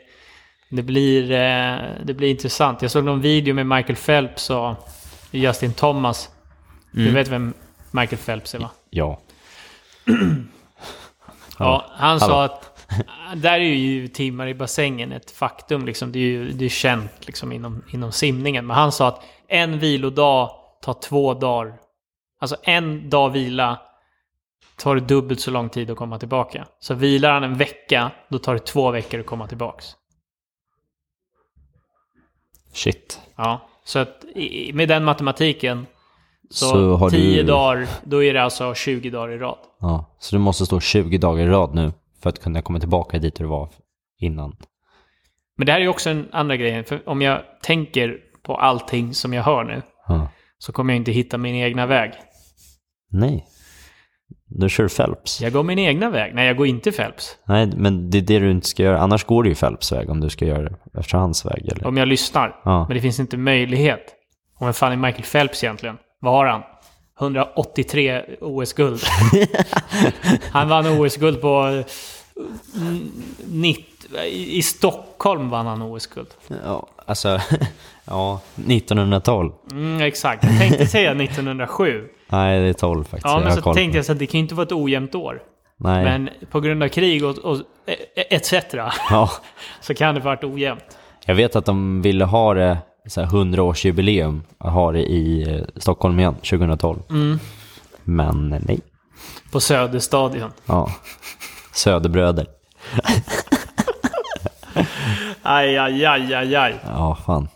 [0.76, 2.82] det, blir, eh, det blir intressant.
[2.82, 4.74] Jag såg någon video med Michael Phelps och
[5.30, 6.30] Justin Thomas.
[6.92, 7.14] Du Mm.
[7.14, 7.54] vet vem
[7.90, 8.70] Michael Phelps är va?
[8.90, 9.20] Ja.
[11.58, 12.38] Ja, han sa Hallå.
[12.54, 12.86] att
[13.36, 15.86] där är ju timmar i bassängen ett faktum.
[15.86, 16.12] Liksom.
[16.12, 18.66] Det är ju det är känt liksom, inom, inom simningen.
[18.66, 20.50] Men han sa att en vilodag
[20.82, 21.74] tar två dagar.
[22.40, 23.78] Alltså en dag vila
[24.76, 26.66] tar det dubbelt så lång tid att komma tillbaka.
[26.80, 29.86] Så vilar han en vecka, då tar det två veckor att komma tillbaks.
[32.72, 33.20] Shit.
[33.36, 35.86] Ja, så att i- med den matematiken
[36.50, 39.58] så, Så har 10 du- dagar, då är det alltså 20 dagar i rad.
[39.80, 40.04] Ja.
[40.18, 43.34] Så du måste stå 20 dagar i rad nu för att kunna komma tillbaka dit
[43.34, 43.68] du var
[44.18, 44.56] innan.
[45.56, 46.84] Men det här är ju också en andra grej.
[46.84, 50.28] För om jag tänker på allting som jag hör nu Ja.
[50.58, 52.12] så kommer jag inte hitta min egna väg.
[53.10, 53.46] Nej.
[54.54, 55.40] Då kör du Phelps.
[55.40, 56.34] Jag går min egna väg.
[56.34, 57.36] Nej, jag går inte Phelps.
[57.48, 58.98] Nej, men det är det du inte ska göra.
[58.98, 61.68] Annars går det ju Phelps väg om du ska göra det efter hans väg.
[61.72, 61.86] Eller?
[61.86, 62.56] Om jag lyssnar.
[62.64, 62.84] Ja.
[62.88, 64.02] Men det finns inte möjlighet.
[64.58, 65.96] Om vem fan är Michael Phelps egentligen?
[66.20, 66.62] Vad har han?
[67.20, 69.00] 183 OS-guld.
[70.50, 71.66] han vann OS-guld på...
[71.66, 71.84] eh,
[73.46, 73.86] nitt-
[74.26, 76.28] I Stockholm vann han OS-guld.
[76.64, 77.40] Ja, alltså,
[78.04, 79.52] ja, 1912.
[79.70, 80.44] Mm, exakt.
[80.44, 82.08] Jag tänkte säga 1907.
[82.28, 83.24] Nej, det är 12 faktiskt.
[83.24, 85.14] Ja, men har så tänkte jag så att det kan ju inte vara ett ojämnt
[85.14, 85.42] år.
[85.76, 86.04] Nej.
[86.04, 87.58] Men på grund av krig och, och
[88.30, 88.54] etc.
[89.10, 89.30] Ja,
[89.80, 90.98] så kan det varit ojämnt.
[91.26, 95.64] jag vet att de ville ha det så här 100-årsjubileum, att ha det i eh,
[95.76, 96.98] Stockholm igen, 2012.
[97.10, 97.38] Mm.
[98.04, 98.80] Men eh, nej.
[99.52, 100.50] På Söderstadion.
[100.66, 100.90] Ja.
[101.72, 102.46] Söderbröder.
[105.42, 106.74] Aj, aj, aj, aj, aj.
[106.84, 107.48] Ja, fan.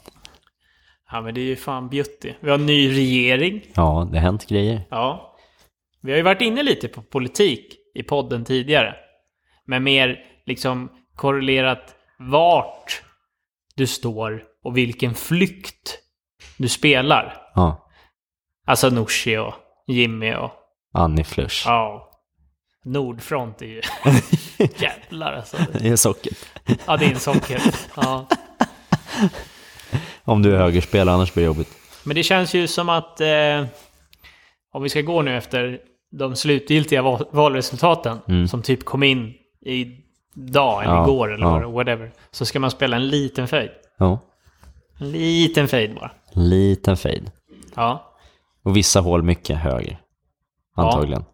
[1.12, 2.34] Ja, men det är ju fan beauty.
[2.40, 3.60] Vi har en ny regering.
[3.74, 4.82] Ja, det har hänt grejer.
[4.90, 5.36] Ja.
[6.02, 8.94] Vi har ju varit inne lite på politik i podden tidigare.
[9.64, 13.02] Men mer liksom korrelerat vart
[13.76, 15.98] du står och vilken flykt
[16.56, 17.42] du spelar.
[17.54, 17.88] Ja.
[18.66, 19.54] Alltså Nooshi och
[19.86, 20.52] Jimmy och
[20.92, 21.62] Annie Flush.
[21.66, 22.05] ja.
[22.86, 23.80] Nordfront är ju...
[24.78, 25.56] Jävlar alltså.
[25.72, 26.36] Det är socket.
[26.86, 27.62] Ja, det är en socker.
[27.96, 28.26] Ja.
[30.24, 31.68] Om du är högerspelare, annars blir det jobbigt.
[32.04, 33.64] Men det känns ju som att eh,
[34.72, 35.78] om vi ska gå nu efter
[36.18, 38.48] de slutgiltiga val- valresultaten Mm.
[38.48, 41.68] som typ kom in idag eller Ja, igår eller ja.
[41.68, 42.12] whatever.
[42.30, 43.72] Så ska man spela en liten fade.
[43.98, 44.18] Ja.
[45.00, 46.10] En liten fade bara.
[46.32, 47.32] Liten fade.
[47.74, 48.12] Ja.
[48.64, 49.98] Och vissa hål mycket höger.
[50.76, 51.24] Antagligen.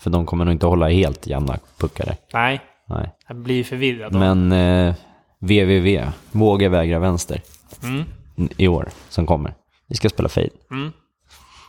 [0.00, 2.16] För de kommer nog inte hålla helt jämna puckar.
[2.32, 3.10] Nej, Nej.
[3.28, 4.12] jag blir förvirrad.
[4.12, 4.18] då.
[4.18, 4.94] Men eh,
[5.38, 7.42] VVV, våga vägra vänster,
[7.82, 8.04] Mm.
[8.56, 9.54] i år som kommer.
[9.88, 10.48] Vi ska spela fade.
[10.70, 10.92] Mm.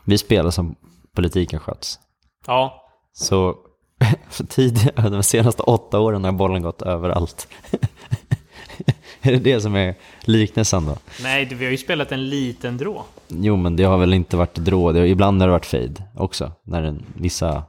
[0.06, 0.76] Vi spelar som
[1.16, 2.00] politiken sköts.
[2.48, 2.84] Ja.
[3.14, 3.56] Så
[4.30, 7.48] för tidigare, de senaste åtta åren har bollen gått överallt.
[9.22, 10.98] är det det som är liknelsen då?
[11.24, 13.04] Nej, vi har ju spelat en liten drå.
[13.28, 14.88] Jo, men det har väl inte varit drå.
[14.94, 17.64] Har, ibland har det varit fade också, när en, vissa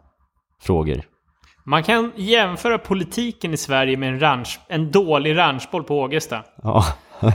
[0.62, 1.02] frågor.
[1.64, 6.42] Man kan jämföra politiken i Sverige med en, ranch, en dålig ranchboll på Ågesta.
[6.62, 6.84] Ja.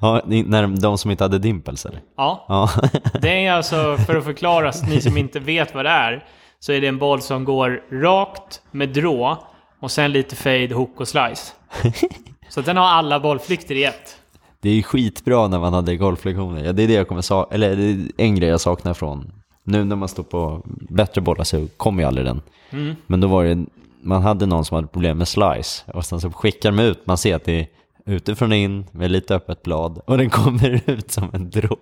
[0.00, 2.00] ja, när de, de som inte hade dimples eller?
[2.16, 2.44] Ja.
[2.48, 2.70] Ja.
[3.20, 6.24] Det är alltså, för att förklara, ni som inte vet vad det är,
[6.60, 9.38] så är det en boll som går rakt med drå
[9.80, 11.52] och sen lite fade, hook och slice.
[12.48, 14.20] Så den har alla bollflykter i ett.
[14.60, 16.64] Det är ju skitbra när man hade golflektioner.
[16.64, 19.32] Ja, det är det jag kommer sa eller det är en grej jag saknar från.
[19.64, 22.42] Nu när man står på bättre bollar så kommer ju aldrig den.
[22.70, 22.96] Mm.
[23.06, 23.64] Men då var det,
[24.02, 25.92] man hade någon som hade problem med slice.
[25.94, 27.66] Och sen så skickar de ut, man ser att det är
[28.06, 30.00] utifrån in med lite öppet blad.
[30.06, 31.78] Och den kommer ut som en drå.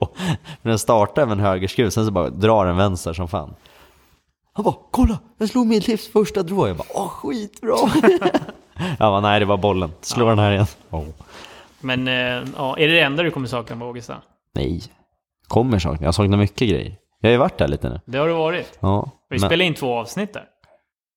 [0.63, 3.55] Men den startar med en högerskruv, sen så bara drar den vänster som fan.
[4.53, 6.69] Han bara, kolla, jag slog mitt livs första drå.
[6.69, 7.77] Jag bara, åh skitbra.
[8.75, 9.91] jag bara, nej det var bollen.
[10.01, 10.67] Slå den här igen.
[10.91, 11.05] Åh.
[11.81, 14.17] Men eh, ja, är det det enda du kommer sakna på Ågesta?
[14.55, 14.83] Nej.
[15.49, 16.07] Kommer sakna.
[16.07, 16.97] Jag saknar mycket grejer.
[17.23, 18.01] Jag har ju varit där lite nu.
[18.05, 18.79] Det har det varit.
[18.81, 19.11] Ja.
[19.29, 20.45] Vi men- spelade in två avsnitt där.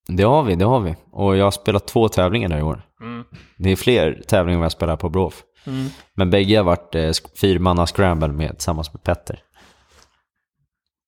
[0.08, 0.94] Det har vi, det har vi.
[1.12, 2.82] Och jag har spelat två tävlingar där i år.
[3.00, 3.24] Mm.
[3.58, 5.42] Det är fler tävlingar än jag spelar på Brof.
[5.66, 5.86] Mm.
[6.14, 9.40] Men bägge har varit eh, fyrmanna scramble med tillsammans med Petter.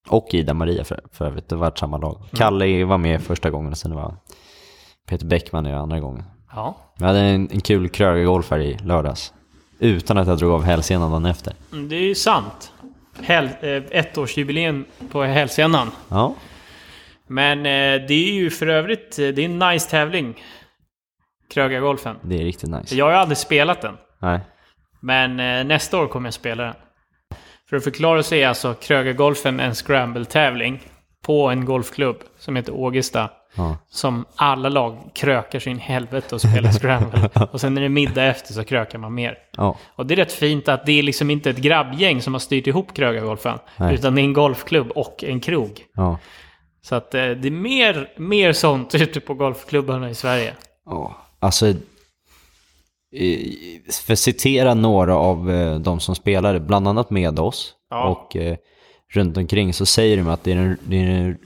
[0.09, 2.23] Och Ida-Maria för, för övrigt, det var samma lag.
[2.37, 4.17] Kalle var med första gången och sen var
[5.09, 6.25] Peter Bäckman i andra gången.
[6.55, 6.77] Ja.
[6.99, 9.33] Jag hade en, en kul Kröger-golf här i lördags.
[9.79, 11.55] Utan att jag drog av hälsenan dagen efter.
[11.73, 12.73] Mm, Det är ju sant.
[13.23, 15.91] Hel, eh, ettårsjubileum på hälsenan.
[16.09, 16.35] Ja,
[17.27, 20.43] Men eh, det är ju för övrigt, eh, det är en nice tävling.
[21.51, 22.17] Krögargolfen.
[22.23, 22.95] det är riktigt nice.
[22.95, 23.97] Jag har ju aldrig spelat den.
[24.19, 24.41] Nej.
[25.01, 25.37] Men
[25.69, 26.75] nästa år kommer jag spela den.
[27.69, 30.81] För att förklara så är alltså Krögargolfen en scramble-tävling
[31.25, 33.31] på en golfklubb som heter Ågesta.
[33.57, 33.77] Ja.
[33.91, 37.31] Som alla lag krökar sin helvete och spelar scramble.
[37.53, 39.39] och sen när det är middag efter så krökar man mer.
[39.57, 42.39] Ja, Och det är rätt fint att det är liksom inte ett grabbgäng som har
[42.41, 43.59] styrt ihop Krögargolfen.
[43.91, 45.85] Utan det är en golfklubb och en krog.
[45.95, 46.19] ja.
[46.83, 50.55] Så att eh, det är mer, mer sånt ute på golfklubbarna i Sverige.
[50.87, 51.75] Ja, alltså...
[54.07, 58.09] För att citera några av eh, de som spelade, bland annat med oss Ja.
[58.09, 58.57] och eh,
[59.15, 61.39] runt omkring så säger de att det är, en, det är en,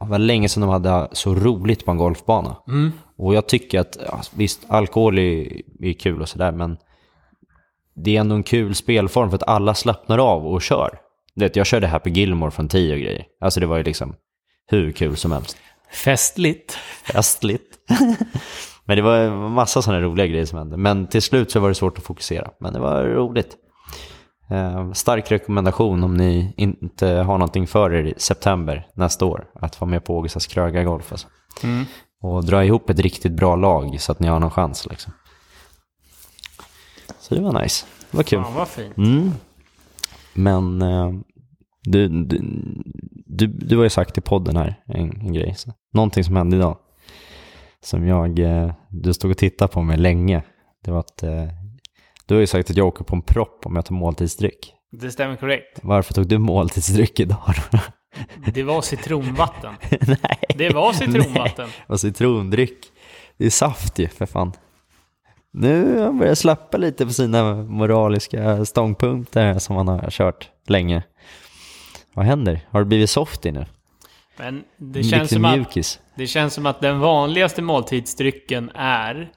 [0.00, 2.56] det var länge sedan de hade så roligt på en golfbana.
[3.16, 6.76] Och jag tycker att, visst, alkohol är, är kul och sådär, men
[7.94, 10.98] det är ändå en kul spelform för att alla slappnar av och kör.
[11.34, 13.24] Du vet, jag körde Happy Gilmore från 10 och grejer.
[13.40, 14.14] Alltså det var ju liksom
[14.66, 15.56] hur kul som helst.
[16.04, 16.72] Festligt.
[17.12, 17.78] Festligt.
[18.84, 20.76] men det var en massa sådana roliga grejer som hände.
[20.76, 22.50] Men till slut så var det svårt att fokusera.
[22.60, 23.56] Men det var roligt.
[24.50, 29.46] Eh, stark rekommendation om ni inte har någonting för er i september nästa år.
[29.54, 31.12] Att vara med på Ågestas Krögargolf.
[31.12, 31.28] Alltså.
[31.62, 31.84] Mm.
[32.20, 34.86] Och dra ihop ett riktigt bra lag så att ni har någon chans.
[34.90, 35.12] Liksom.
[37.20, 37.86] Så det var nice.
[38.10, 38.42] Det var kul.
[38.42, 38.96] Fan vad fint.
[38.96, 39.30] Mm.
[40.34, 41.12] Men eh,
[41.82, 42.40] du, du,
[43.26, 45.54] du, du har ju sagt i podden här en, en grej.
[45.56, 46.76] Så, någonting som hände idag.
[47.80, 50.42] Som jag, eh, du stod och tittade på mig länge.
[50.84, 51.48] Det var att eh,
[52.28, 54.74] du har ju sagt att jag åker på en propp om jag tar måltidsdryck.
[54.92, 55.78] Det stämmer korrekt.
[55.82, 57.78] Varför tog du måltidsdryck idag då?
[58.52, 59.74] Det var citronvatten.
[60.00, 60.38] Nej.
[60.54, 61.68] Det var citronvatten.
[61.86, 62.78] Och citrondryck.
[63.36, 64.52] Det är saft ju för fan.
[65.52, 71.02] Nu har han börjat släppa lite på sina moraliska ståndpunkter som han har kört länge.
[72.14, 72.60] Vad händer?
[72.70, 73.66] Har du blivit softy nu?
[74.36, 75.74] Men det känns, som att,
[76.16, 79.30] det känns som att den vanligaste måltidsdrycken är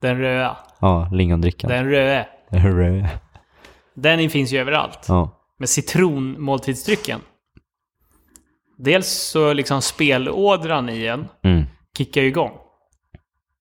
[0.00, 0.56] den röda.
[0.82, 1.70] Ja, lingondrickan.
[1.70, 2.26] Den röda.
[2.50, 3.08] Hurra.
[3.94, 5.04] Den finns ju överallt.
[5.08, 5.38] Ja.
[5.58, 7.20] Men citronmåltidsdrycken.
[8.78, 11.64] Dels så liksom spelådran i en Mm.
[11.98, 12.50] kickar ju igång.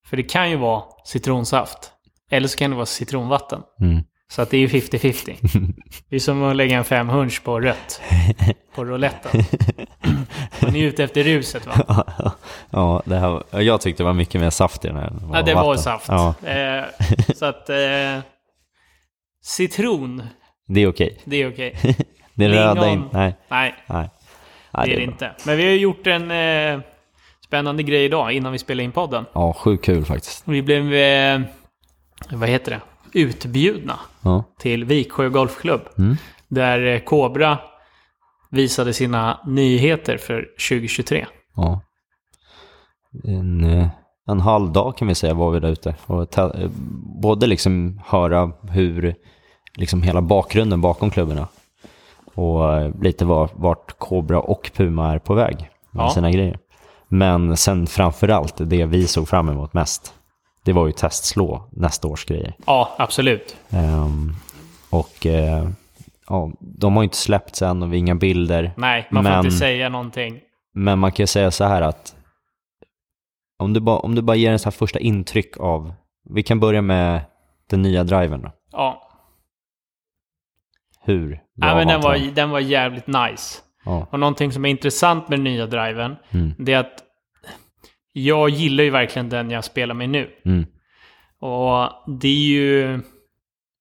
[0.06, 1.92] För det kan ju vara citronsaft.
[2.32, 3.62] Eller så kan det vara citronvatten.
[3.82, 4.04] Mm.
[4.32, 5.74] Så att det är ju 50-50.
[6.10, 8.02] Det är som att lägga en fem hunch på rött.
[8.76, 9.44] På rouletten.
[10.62, 12.06] Man är ute efter ruset va?
[12.70, 15.13] ja, det här, var- jag tyckte det var mycket mer saft i den här.
[15.34, 15.84] Ja, det var vatten.
[15.84, 16.08] saft.
[16.08, 16.84] Ja, Eh,
[17.36, 17.70] så att...
[17.70, 18.20] Eh,
[19.44, 20.24] citron,
[20.67, 21.17] det är okej.
[21.24, 21.76] det är okej.
[22.34, 23.04] Det röda in.
[23.12, 24.10] Nej, Nej, nej.
[24.72, 25.04] det är det bra.
[25.04, 25.32] inte.
[25.46, 26.80] Men vi har gjort en eh,
[27.46, 29.26] spännande grej idag innan vi spelade in podden.
[29.34, 30.44] Ja, sjukt kul faktiskt.
[30.48, 31.41] Vi blev, eh,
[32.32, 32.80] vad heter det,
[33.13, 34.43] utbjudna Ja.
[34.60, 35.82] till Viksjö Golfklubb.
[35.97, 36.17] Mm.
[36.47, 37.58] Där eh, Cobra
[38.50, 41.26] visade sina nyheter för 2023.
[41.56, 41.82] Ja.
[43.24, 43.88] En, eh,
[44.28, 45.95] en halv dag kan vi säga var vi där ute.
[46.06, 46.69] Och ta, eh,
[47.21, 49.15] både liksom höra hur
[49.76, 51.47] liksom hela bakgrunden bakom klubbarna
[52.36, 56.10] och lite var, vart Cobra och Puma är på väg med Ja.
[56.10, 56.60] sina grejer.
[57.08, 60.13] Men sen framförallt det vi såg fram emot mest.
[60.63, 62.54] Det var ju testslå nästa års grejer.
[62.65, 63.56] Ja, absolut.
[63.69, 64.32] Ehm,
[64.89, 65.69] och eh,
[66.28, 68.71] ja, de har ju inte släppts än och vi har inga bilder.
[68.78, 70.39] Nej, man får Men- inte säga någonting.
[70.74, 72.15] Men man kan ju säga så här att
[73.60, 75.93] om du, bara, om du bara ger en så här första intryck av,
[76.30, 77.21] vi kan börja med
[77.69, 78.52] den nya driven då.
[78.71, 79.08] Ja,
[81.04, 83.60] Hur bra ja men den var den var jävligt nice.
[83.86, 84.08] Ja.
[84.12, 86.54] Och någonting som är intressant med den nya driven, Mm.
[86.60, 87.01] det är att
[88.13, 90.30] jag gillar ju verkligen den jag spelar med nu.
[90.45, 90.65] Mm.
[91.39, 93.00] Och det är ju...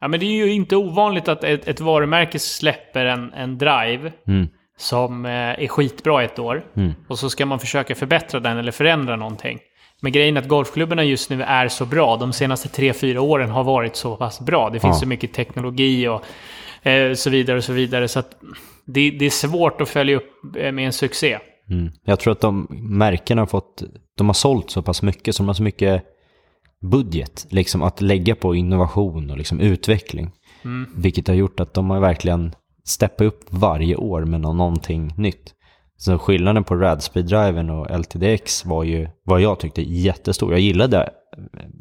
[0.00, 4.12] Ja, men det är ju inte ovanligt att ett, ett varumärke släpper en, en drive
[4.26, 4.48] Mm.
[4.76, 6.64] som eh, är skitbra ett år.
[6.76, 6.92] Mm.
[7.08, 9.58] Och så ska man försöka förbättra den eller förändra någonting.
[10.02, 12.16] Men grejen är att golfklubbarna just nu är så bra.
[12.16, 14.70] De senaste tre fyra åren har varit så pass bra.
[14.70, 15.00] Det finns Ja.
[15.00, 16.24] så mycket teknologi och
[16.88, 18.08] eh, så vidare och så vidare.
[18.08, 18.30] Så att
[18.86, 21.38] det, det är svårt att följa upp eh, med en succé.
[21.70, 21.92] Mm.
[22.04, 22.66] Jag tror att de
[22.98, 23.82] märkena har fått,
[24.20, 26.02] de har sålt så pass mycket, så de har så mycket
[26.90, 30.30] budget liksom att lägga på innovation och liksom utveckling.
[30.64, 30.86] Mm.
[30.96, 32.54] Vilket har gjort att de har verkligen
[32.84, 35.54] steppat upp varje år med nå- någonting nytt.
[35.96, 40.50] Så skillnaden på Radspeed-driven och LTDX var ju, vad jag tyckte, jättestor.
[40.50, 41.10] Jag gillade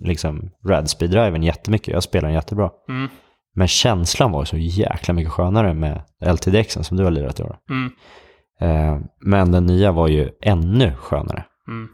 [0.03, 2.69] liksom Radspeed-driven jättemycket, jag spelar den jättebra.
[2.89, 3.09] Mm.
[3.55, 7.57] Men känslan var så jäkla mycket skönare med LTDXen som du har lirat i år.
[7.69, 7.91] Mm.
[8.61, 11.45] Eh, men den nya var ju ännu skönare.
[11.67, 11.89] Mm.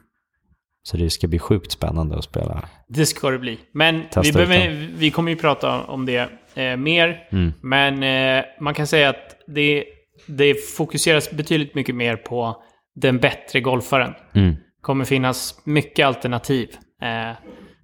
[0.88, 2.64] Så det ska bli sjukt spännande att spela.
[2.88, 3.58] Det ska det bli.
[3.72, 7.28] Men Testa vi, behöver, vi kommer ju prata om det eh, mer.
[7.32, 7.54] Mm.
[7.62, 9.84] Men eh, man kan säga att det,
[10.28, 12.64] det fokuseras betydligt mycket mer på
[12.96, 14.14] den bättre golfaren.
[14.36, 14.56] Mm.
[14.82, 16.70] kommer finnas mycket alternativ.
[17.02, 17.36] Eh,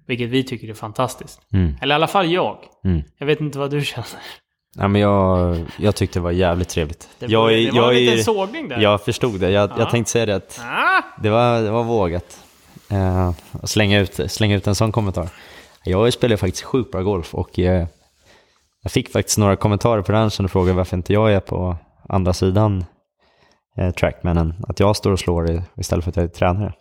[0.06, 1.40] vilket vi tycker är fantastiskt.
[1.52, 1.74] Mm.
[1.82, 2.58] Eller i alla fall jag.
[2.84, 3.02] Mm.
[3.18, 4.06] Jag vet inte vad du känner.
[4.78, 7.08] Ja, men jag, jag tyckte det var jävligt trevligt.
[7.18, 8.80] Det, jag, det var jag, en liten sågning där.
[8.80, 9.50] Jag förstod det.
[9.50, 9.74] Jag, Ja.
[9.78, 11.02] jag tänkte säga det att Ah!
[11.22, 12.38] det var, det var vågat.
[12.90, 13.32] Eh,
[13.64, 15.28] slänga, ut, slänga ut en sån kommentar.
[15.84, 17.86] Jag spelar faktiskt sjukt bra golf och eh,
[18.82, 21.76] jag fick faktiskt några kommentarer på ranchen och frågade varför inte jag är på
[22.08, 22.84] andra sidan
[23.78, 24.64] eh, trackmannen.
[24.68, 26.72] Att jag står och slår istället för att jag är tränare.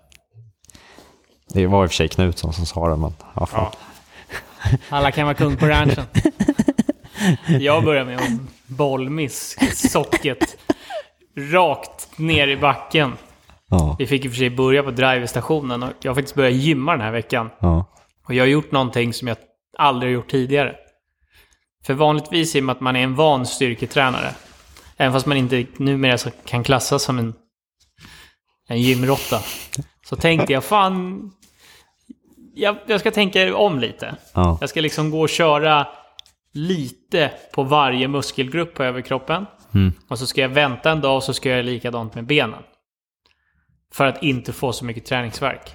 [1.53, 3.71] Det var i och för sig Knutsson som sa det, men ja, fan.
[3.71, 4.77] Ja.
[4.89, 6.03] Alla kan vara kung på ranchen.
[7.47, 9.57] Jag börjar med en bollmiss,
[9.91, 10.57] socket,
[11.37, 13.13] rakt ner i backen.
[13.71, 16.53] Ja, Vi fick i och för sig börja på driverstationen och jag har faktiskt börjat
[16.53, 17.49] gymma den här veckan.
[17.59, 17.85] ja,
[18.27, 19.37] Och jag har gjort någonting som jag
[19.77, 20.75] aldrig har gjort tidigare.
[21.85, 24.31] För vanligtvis i och med att man är en van styrketränare,
[24.97, 27.33] även fast man inte numera så kan klassas som en,
[28.67, 29.39] en gymrotta,
[30.05, 31.31] så tänkte jag fan,
[32.53, 34.15] jag, jag ska tänka om lite.
[34.33, 35.87] ja, Jag ska liksom gå och köra
[36.53, 39.45] lite på varje muskelgrupp på överkroppen.
[39.73, 39.93] Mm.
[40.07, 42.63] Och så ska jag vänta en dag och så ska jag göra likadant med benen.
[43.93, 45.73] För att inte få så mycket träningsvärk.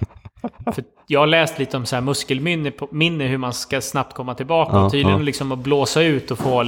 [0.73, 4.35] För jag har läst lite om så här muskelminne, minne hur man ska snabbt komma
[4.35, 4.71] tillbaka.
[4.73, 5.23] Ja, och tydligen ja.
[5.23, 6.63] liksom att blåsa ut och få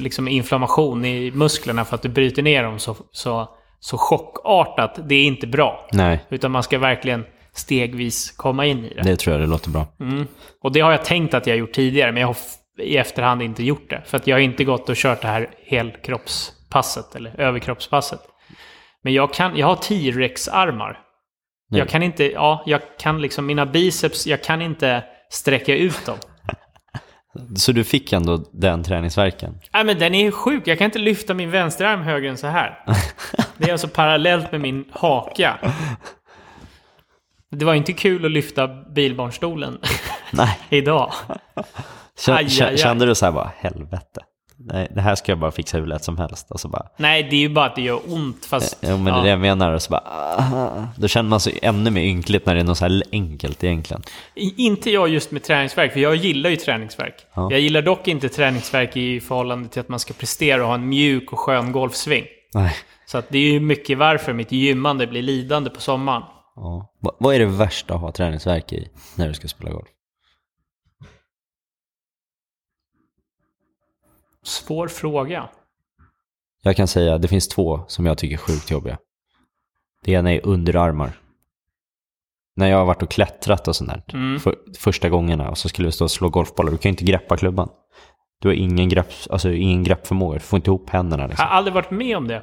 [0.00, 3.48] liksom inflammation i musklerna för att du bryter ner dem så, så,
[3.80, 4.98] så chockartat.
[5.08, 5.88] Det är inte bra.
[5.92, 9.02] nej, Utan man ska verkligen stegvis komma in i det.
[9.02, 9.86] det tror jag det låter bra.
[10.00, 10.26] Mm.
[10.62, 12.36] Och det har jag tänkt att jag gjort tidigare, men jag har
[12.82, 14.02] i efterhand inte gjort det.
[14.06, 18.20] För att jag har inte gått och kört det här helkroppspasset, eller överkroppspasset.
[19.04, 21.00] Men jag, kan, jag har T-rex-armar.
[21.70, 26.18] Jag kan inte, ja, jag kan liksom, mina biceps, jag kan inte sträcka ut dem.
[27.56, 29.60] Så du fick ändå den träningsverken?
[29.72, 32.46] Nej men den är ju sjuk, jag kan inte lyfta min vänsterarm högre än så
[32.46, 32.84] här.
[33.56, 35.58] Det är alltså parallellt med min haka.
[37.50, 39.78] Det var inte kul att lyfta bilbarnstolen
[40.32, 40.58] Nej.
[40.70, 41.12] idag.
[41.54, 41.64] Aj,
[42.28, 42.78] aj, aj.
[42.78, 44.20] Kände du så här bara, helvete.
[44.58, 46.50] Nej, det här ska jag bara fixa hur lätt som helst.
[46.50, 48.76] Och så bara, Nej, det är ju bara att det gör ont fast...
[48.80, 49.72] ja, men det är det jag menar.
[49.72, 50.02] Och så bara,
[50.36, 50.86] ah.
[50.96, 54.02] Då känner man sig ännu mer ynkligt när det är något så här enkelt egentligen.
[54.56, 57.14] Inte jag just med träningsverk, för jag gillar ju träningsverk.
[57.34, 57.48] Ja.
[57.50, 60.88] Jag gillar dock inte träningsverk i förhållande till att man ska prestera och ha en
[60.88, 62.24] mjuk och skön golfsving.
[62.54, 62.76] Nej.
[63.06, 66.22] Så att det är ju mycket varför mitt gymmande blir lidande på sommaren.
[66.56, 66.92] Ja.
[67.02, 69.88] Va- Vad är det värsta att ha träningsverk i när du ska spela golf?
[74.44, 75.48] Svår fråga.
[76.62, 78.98] Jag kan säga, det finns två som jag tycker är sjukt jobbiga.
[80.04, 81.12] Det ena är underarmar.
[82.56, 84.40] När jag har varit och klättrat och sånt där, Mm.
[84.40, 87.04] för, första gångerna, och så skulle vi stå och slå golfbollar, du kan ju inte
[87.04, 87.68] greppa klubban.
[88.40, 91.46] Du har ingen, grepp, alltså ingen greppförmåga, du får inte ihop händerna Jag liksom.
[91.48, 92.42] har aldrig varit med om det.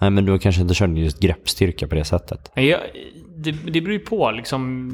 [0.00, 2.50] Nej, men du har kanske inte kört just greppstyrka på det sättet.
[2.54, 2.80] Jag,
[3.36, 4.88] det, det beror ju på liksom.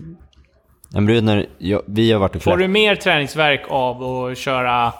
[0.92, 2.64] Nej, men du när jag, vi har varit och Får klättrat.
[2.64, 4.92] du mer träningsverk av att köra...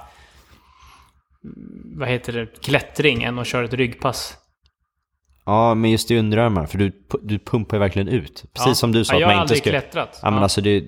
[1.97, 2.47] Vad heter det?
[2.63, 4.37] Klättring än att köra ett ryggpass?
[5.45, 6.93] Ja, men just i underarmar, för du,
[7.23, 8.45] du pumpar ju verkligen ut.
[8.55, 8.75] Precis Ja.
[8.75, 9.71] som du sa, ja, att jag har man inte aldrig ska...
[9.71, 10.21] klättrat.
[10.23, 10.85] Ja, men alltså det,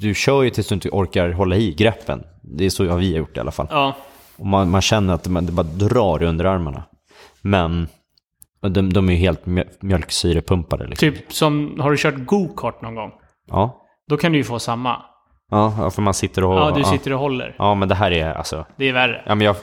[0.00, 2.24] du kör ju tills du inte orkar hålla i greppen.
[2.42, 3.66] Det är så har vi gjort i alla fall.
[3.70, 3.96] ja.
[4.36, 6.82] Och man, man känner att man, det bara drar i underarmarna.
[7.42, 7.88] Men
[8.60, 10.86] de, de är ju helt mjö- mjölksyrepumpade.
[10.86, 11.12] Liksom.
[11.12, 13.12] Typ som, har du kört go-kart någon gång?
[13.48, 13.86] Ja.
[14.08, 15.02] Då kan du ju få samma.
[15.52, 16.58] Ja, för man sitter och...
[16.58, 17.54] Ja, du sitter och håller.
[17.58, 18.66] Ja, men det här är alltså...
[18.76, 19.22] Det är värre.
[19.26, 19.56] Ja, men jag,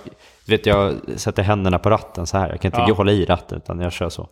[0.47, 2.49] vet, jag sätter händerna på ratten så här.
[2.49, 2.95] Jag kan inte Ja.
[2.95, 4.27] hålla i ratten, utan jag kör så.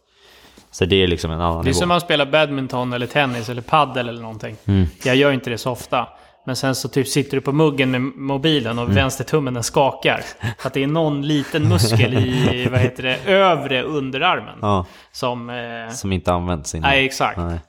[0.71, 1.73] Så det är liksom en annan Det är nivå.
[1.79, 4.55] som man spelar badminton eller tennis eller paddel eller någonting.
[4.65, 4.85] Mm.
[5.05, 6.07] Jag gör inte det så ofta.
[6.45, 8.95] Men sen så typ sitter du på muggen med mobilen och Mm.
[8.95, 10.21] vänstertummen den skakar.
[10.65, 14.57] Att det är någon liten muskel i, vad heter det, övre underarmen.
[14.61, 15.49] Ja, Som...
[15.49, 16.89] Eh, som inte används innan.
[16.89, 17.37] nej, exakt.
[17.37, 17.59] Nej,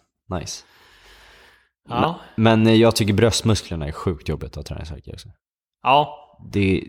[0.40, 0.64] nice.
[1.88, 2.20] Ja.
[2.36, 5.28] Men eh, jag tycker bröstmusklerna är sjukt jobbigt att träningsvärk också.
[5.82, 6.14] ja.
[6.52, 6.84] Det,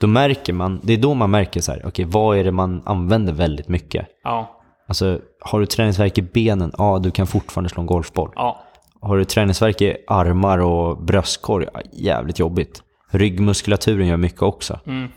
[0.00, 2.82] då märker man, det är då man märker så här, okej vad är det man
[2.86, 4.06] använder väldigt mycket?
[4.24, 4.60] Ja.
[4.88, 8.30] Alltså, har du träningsvärk i benen, ja du kan fortfarande slå en golfboll.
[8.34, 8.62] Ja.
[9.00, 12.82] Har du träningsvärk i armar och bröstkorg, ja, jävligt jobbigt.
[13.10, 14.80] Ryggmuskulaturen gör mycket också.
[14.86, 15.08] Mm.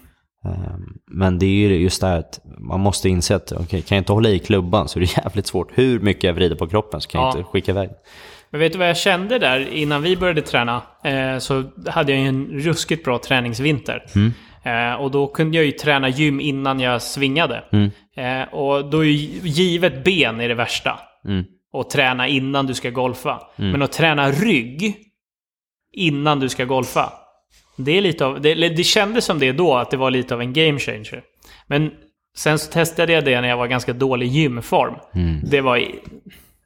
[0.45, 3.95] Ehm, Men det är ju just det här att man måste inse att, okej, kan
[3.95, 5.71] jag inte hålla i klubban så är det jävligt svårt.
[5.73, 7.37] Hur mycket jag vrider på kroppen så kan jag Ja.
[7.37, 7.89] inte skicka iväg.
[8.55, 10.81] Men vet du vad jag kände där innan vi började träna?
[11.03, 14.05] Eh, så hade jag ju en ruskigt bra träningsvinter.
[14.15, 14.33] Mm.
[14.63, 17.63] Eh, och då kunde jag ju träna gym innan jag svingade.
[17.71, 17.91] Mm.
[18.17, 20.99] Eh, och då är ju givet ben är det värsta.
[21.27, 21.45] Mm.
[21.73, 23.41] Och träna innan du ska golfa.
[23.55, 24.95] Men att träna rygg
[25.93, 27.13] innan du ska golfa.
[27.77, 30.41] Det, är lite av, det, det kändes som det då, att det var lite av
[30.41, 31.23] en game changer.
[31.67, 31.91] Men
[32.37, 34.95] sen så testade jag det när jag var ganska dålig gymform.
[35.13, 35.41] Mm.
[35.43, 35.81] Det, var,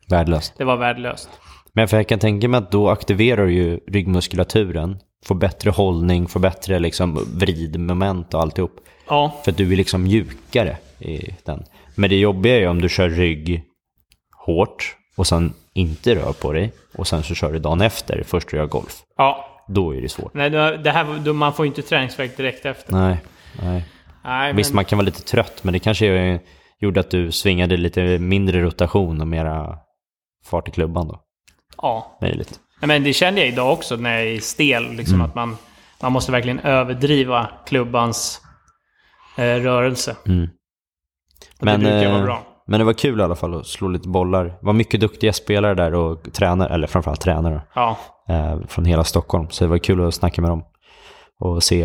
[0.10, 0.54] Värdelöst.
[0.58, 1.30] det var värdelöst.
[1.74, 6.28] Men för jag kan tänka mig att då aktiverar du ju ryggmuskulaturen, får bättre hållning,
[6.28, 8.72] får bättre liksom vridmoment och alltihop.
[9.08, 11.64] Ja, För att du är liksom mjukare i den.
[11.96, 13.64] Men det jobbiga är ju om du kör rygg
[14.46, 18.50] hårt och sen inte rör på dig och sen så kör du dagen efter, först
[18.50, 19.02] du gör golf.
[19.18, 19.46] ja.
[19.72, 20.34] Då är det svårt.
[20.34, 22.94] Nej, det här, man får ju inte träningsvärk direkt efter.
[22.94, 23.18] Nej,
[23.64, 23.86] nej.
[24.24, 26.40] Nej, Visst, men, man kan vara lite trött, men det kanske är-
[26.80, 29.78] gjorde att du svingade lite mindre rotation och mera
[30.46, 31.20] fart i klubban då.
[31.78, 32.18] Ja.
[32.22, 32.60] Möjligt.
[32.82, 34.92] Men det kände jag idag också när jag är stel.
[34.92, 35.28] Liksom Mm.
[35.30, 35.58] att man,
[36.02, 38.42] man måste verkligen överdriva klubbans
[39.38, 40.16] eh, rörelse.
[40.28, 40.50] Mm.
[41.60, 42.44] Och det brukar vara eh, bra.
[42.68, 44.46] men det var kul i alla fall att slå lite bollar.
[44.46, 47.98] Det var mycket duktiga spelare där och tränare, eller framförallt tränare, Ja,
[48.30, 49.50] eh, från hela Stockholm.
[49.50, 50.64] Så det var kul att snacka med dem
[51.40, 51.80] och se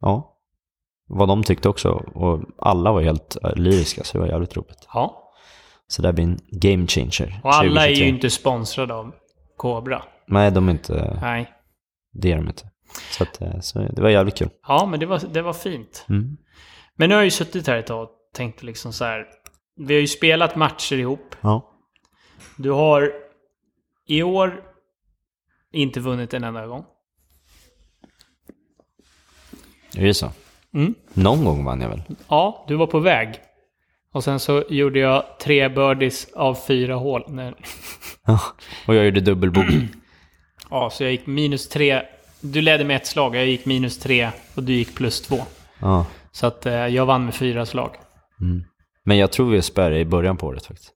[0.00, 0.36] ja,
[1.08, 1.88] vad de tyckte också.
[2.14, 4.88] Och alla var helt eh, lyriska, så det var jävligt roligt.
[4.94, 5.19] ja.
[5.90, 7.40] Så det blir en game changer.
[7.44, 8.04] Och alla är 2023.
[8.04, 9.14] ju inte sponsrade av
[9.56, 10.02] Cobra.
[10.26, 11.52] Nej, de är inte, Nej.
[12.12, 12.70] det är de inte.
[13.10, 14.48] Så, att, eh, så det var jävligt kul.
[14.66, 16.06] Ja, men det var, det var fint.
[16.08, 16.36] Mm.
[16.96, 19.26] Men nu har jag ju suttit här ett tag och tänkt liksom så här.
[19.76, 21.36] Vi har ju spelat matcher ihop.
[21.40, 21.70] Ja.
[22.56, 23.12] Du har
[24.06, 24.62] i år
[25.72, 26.84] inte vunnit en enda gång.
[29.96, 30.30] Är det så?
[30.74, 30.94] Mm.
[31.12, 32.02] Någon gång vann jag väl?
[32.28, 33.40] Ja, du var på väg.
[34.12, 37.24] Och sen så gjorde jag tre birdies av fyra hål.
[37.28, 37.52] Nej.
[38.26, 38.40] Ja.
[38.86, 39.88] Och jag gjorde dubbelbogey.
[40.70, 42.02] Ja, så jag gick minus tre.
[42.40, 45.36] Du ledde med ett slag, jag gick minus tre och du gick plus två.
[45.78, 46.06] ja.
[46.32, 47.90] Så att eh, jag vann med fyra slag.
[49.04, 50.92] Men jag tror vi spöade i början på året faktiskt.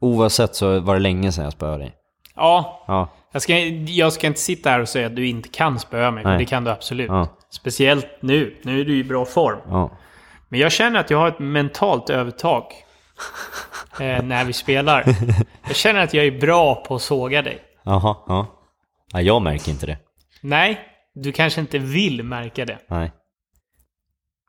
[0.00, 1.94] Oavsett så var det länge sedan jag spöade dig.
[2.36, 3.08] Ja, Ja.
[3.32, 6.22] jag ska, jag ska inte sitta här och säga att du inte kan spöa mig,
[6.22, 6.38] för Nej.
[6.38, 7.08] det kan du absolut.
[7.08, 7.28] Ja.
[7.50, 8.56] Speciellt nu.
[8.62, 9.58] Nu är du i bra form.
[9.68, 9.90] Ja.
[10.52, 12.64] Men jag känner att jag har ett mentalt övertag
[14.00, 15.04] eh, när vi spelar.
[15.66, 17.58] Jag känner att jag är bra på att såga dig.
[17.84, 18.46] Jaha, ja.
[19.12, 19.20] ja.
[19.20, 19.98] Jag märker inte det.
[20.40, 20.80] Nej,
[21.14, 22.78] du kanske inte vill märka det.
[22.88, 23.12] Nej.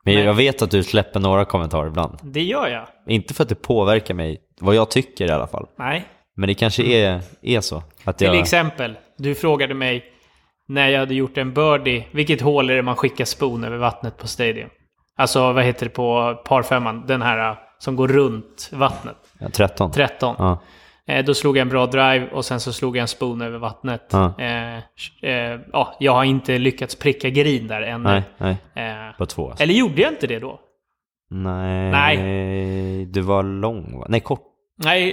[0.04, 0.24] Men Nej.
[0.24, 2.18] jag vet att du släpper några kommentarer ibland.
[2.22, 2.86] Det gör jag.
[3.08, 5.66] Inte för att det påverkar mig, vad jag tycker i alla fall.
[5.78, 6.04] Nej.
[6.36, 7.82] Men det kanske är, är så.
[8.04, 8.36] Att Till jag...
[8.36, 10.04] exempel, du frågade mig
[10.68, 14.18] när jag hade gjort en birdie, vilket hål är det man skickar spon över vattnet
[14.18, 14.70] på Stadium?
[15.16, 17.04] Alltså, vad heter det på parfemman?
[17.06, 19.16] Den här uh, som går runt vattnet.
[19.38, 19.90] Ja, 13.
[19.92, 20.34] 13.
[20.38, 20.58] Ja.
[21.06, 23.58] Eh, då slog jag en bra drive och sen så slog jag en spon över
[23.58, 24.08] vattnet.
[24.12, 24.34] Ja.
[24.38, 24.76] Eh,
[25.22, 28.04] eh, ja, jag har inte lyckats pricka green där ännu.
[28.04, 28.56] Nej, nej.
[28.88, 29.62] Eh, På två alltså.
[29.62, 30.60] eller gjorde jag inte det då?
[31.30, 31.90] Nej.
[31.90, 33.06] Nej.
[33.06, 34.06] Du var lång va?
[34.08, 34.42] Nej, kort.
[34.84, 35.08] Nej,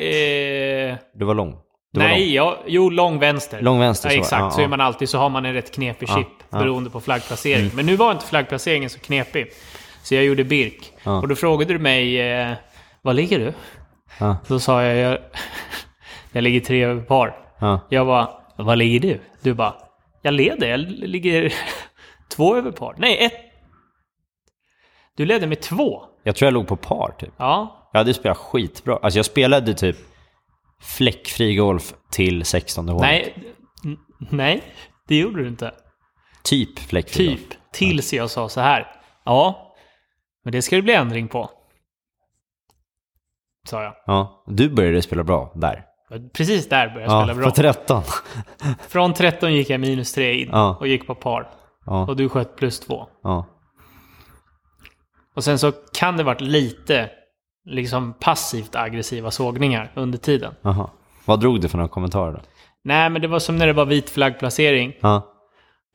[0.90, 1.56] eh, Du var lång.
[1.94, 3.62] Du var nej ja, jo, lång vänster.
[3.62, 4.20] Lång vänster, Ja, så.
[4.20, 5.10] exakt, Ja, så är man alltid.
[5.10, 6.28] Så har man en rätt knepig chip.
[6.52, 6.64] Mm.
[6.64, 7.72] beroende på flaggplacering.
[7.76, 9.48] Men nu var inte flaggplaceringen så knepig.
[10.04, 10.94] Så jag gjorde Birk.
[11.04, 11.22] Ja.
[11.22, 12.54] Och då frågade du mig, eh,
[13.02, 13.54] var ligger du?
[14.20, 14.38] Ja.
[14.48, 15.20] Då sa jag, jag,
[16.32, 17.36] jag ligger tre över par.
[17.60, 17.80] Ja.
[17.90, 19.20] Jag bara, var ligger du?
[19.42, 19.76] Du bara,
[20.22, 21.54] jag leder, jag ligger
[22.30, 22.96] två över par.
[22.98, 23.34] Nej, ett.
[25.18, 26.04] Du ledde med två.
[26.24, 27.34] Jag tror jag låg på par typ.
[27.38, 29.00] Ja, Jag hade spelat skitbra.
[29.02, 29.98] Alltså jag spelade typ
[30.82, 33.02] fläckfri golf till 16 hålet.
[33.02, 33.36] nej,
[34.30, 34.64] nej,
[35.08, 35.72] det gjorde du inte.
[36.44, 37.40] Typ fläckfri golf.
[37.40, 38.88] Typ, tills jag sa så här.
[39.26, 39.71] Ja,
[40.44, 41.50] men det ska det bli ändring på.
[43.68, 43.94] Sa jag.
[44.06, 44.44] Ja.
[44.48, 45.86] Du började spela bra där.
[46.34, 47.52] Precis där började jag Ja, spela på bra.
[47.52, 48.04] 13.
[48.88, 50.78] Från 13 gick jag minus 3 in Ja.
[50.80, 51.50] och gick på par.
[51.86, 52.08] Ja.
[52.08, 53.08] Och du sköt plus 2.
[53.24, 53.46] Ja.
[55.36, 57.10] Och sen så kan det varit lite
[57.66, 60.54] liksom passivt aggressiva sågningar under tiden.
[60.62, 60.90] Jaha.
[61.26, 62.40] Vad drog du för några kommentarer då?
[62.84, 64.94] Nej, men det var som när det var vit flaggplacering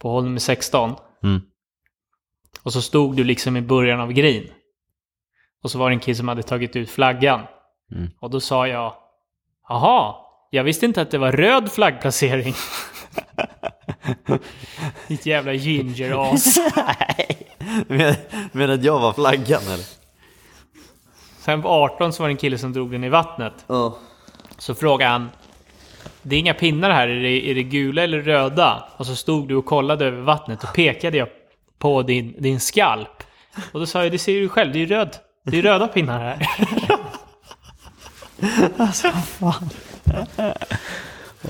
[0.01, 0.95] på hål nummer 16.
[1.23, 1.41] Mm.
[2.67, 4.45] Och så stod du liksom i början av green.
[5.63, 7.41] Och så var det en kille som hade tagit ut flaggan.
[7.93, 8.11] Mm.
[8.21, 8.95] Och då sa jag,
[9.69, 10.15] jaha,
[10.51, 12.55] jag visste inte att det var röd flaggplacering.
[15.09, 16.59] Ditt jävla ginger-as.
[18.53, 19.87] Men att jag var flaggan eller?
[21.39, 23.65] Sen på 18 så var det en kille som drog den i vattnet.
[23.67, 23.99] Ja.
[24.59, 25.31] Så frågade han,
[26.23, 28.89] det är inga pinnar här, är det, är det gula eller röda?
[28.97, 31.29] Och så stod du och kollade över vattnet och pekade jag
[31.79, 33.23] på din, din skalp.
[33.73, 35.17] Och då sa jag, det ser du själv, det är röd.
[35.45, 36.39] Det är röda pinnar här.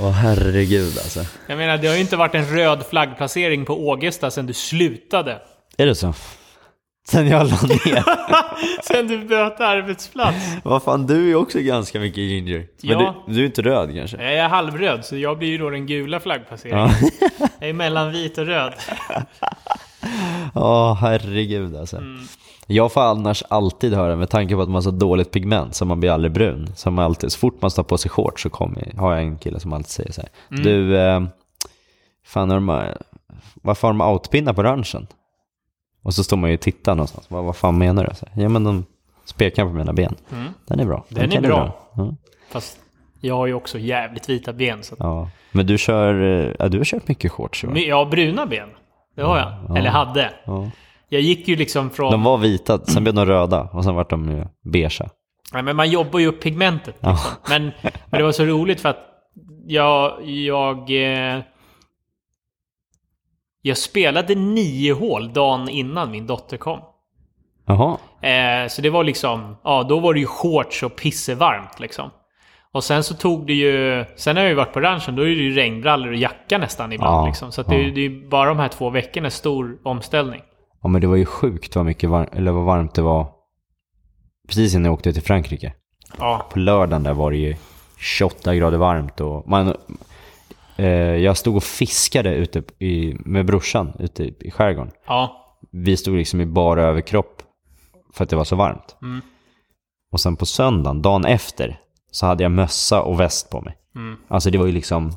[0.00, 1.20] Åh herregud alltså.
[1.46, 5.38] Jag menar, det har ju inte varit en röd flaggplacering på Ågesta sedan du slutade.
[5.76, 6.14] Är det så?
[7.08, 8.04] Sen jag la ner.
[8.82, 10.36] Sen du bytte arbetsplats.
[10.64, 12.58] Vad fan, du är ju också ganska mycket ginger.
[12.58, 13.24] Men Ja.
[13.26, 14.16] du, du är inte röd kanske?
[14.22, 16.90] Jag är halvröd, så jag blir ju då den gula flaggpasseringen.
[17.10, 17.48] Ja.
[17.60, 18.74] Jag är mellan vit och röd.
[20.54, 22.02] Ja, herregud alltså.
[22.66, 25.84] Jag får annars alltid höra, med tanke på att man har så dåligt pigment så
[25.84, 26.72] man blir aldrig brun.
[26.76, 29.38] Så, man alltid, så fort man står på sig shorts så kommer, har jag en
[29.38, 30.30] kille som alltid säger så här.
[30.62, 31.22] Du, eh,
[32.24, 32.94] fan har de,
[33.54, 35.06] varför har de outpinnar på ranchen?
[36.02, 37.30] Och så står man ju och tittar någonstans.
[37.30, 38.14] Vad, vad fan menar du?
[38.14, 38.84] Så här, ja men de
[39.24, 40.14] spekar på mina ben.
[40.66, 41.04] Den är bra.
[41.08, 41.56] Den är kan du bra.
[41.58, 41.72] dra.
[41.96, 42.14] Ja.
[42.50, 42.78] Fast
[43.20, 44.82] jag har ju också jävligt vita ben.
[44.82, 45.30] Så ja.
[45.52, 47.78] Men du kör, eh, ja, du har kört mycket shorts va?
[47.78, 48.68] Jag har bruna ben.
[49.16, 49.78] Det har jag.
[49.78, 50.32] Eller hade.
[50.44, 50.70] Ja.
[51.08, 52.12] Jag gick ju liksom från...
[52.12, 54.90] De var vita, sen blev de röda och sen vart de ju beiga.
[55.52, 56.94] Nej, men man jobbar ju upp pigmentet.
[56.94, 57.30] Liksom.
[57.48, 59.06] Men, men det var så roligt för att
[59.66, 60.28] jag...
[60.28, 61.40] Jag, eh,
[63.62, 66.80] jag spelade nio hål dagen innan min dotter kom.
[67.66, 67.98] Jaha.
[68.28, 69.56] Eh, så det var liksom...
[69.64, 72.10] Ja, då var det ju shorts och pissevarmt liksom.
[72.76, 74.04] Och sen så tog det ju...
[74.16, 76.92] Sen har jag ju varit på ranchen, då är det ju regnbrallor och jacka nästan
[76.92, 77.14] ibland.
[77.14, 77.52] Ja, liksom.
[77.52, 77.94] Så att det, ja.
[77.94, 80.42] det är ju bara de här två veckorna stor omställning.
[80.82, 83.28] Ja men det var ju sjukt vad mycket var- eller vad varmt det var
[84.48, 85.72] precis innan jag åkte till Frankrike.
[86.18, 86.46] Ja.
[86.50, 87.56] På lördagen där var det ju
[87.98, 89.76] 28 grader varmt och man,
[90.76, 94.92] eh, jag stod och fiskade ute i, med brorsan ute i, i skärgården.
[95.06, 95.46] Ja.
[95.72, 97.42] Vi stod liksom i bara överkropp
[98.14, 98.96] för att det var så varmt.
[99.02, 99.20] Mm.
[100.12, 101.80] Och sen på söndagen, dagen efter,
[102.16, 103.76] så hade jag mössa och väst på mig.
[103.96, 104.16] Mm.
[104.28, 105.12] Alltså det var ju liksom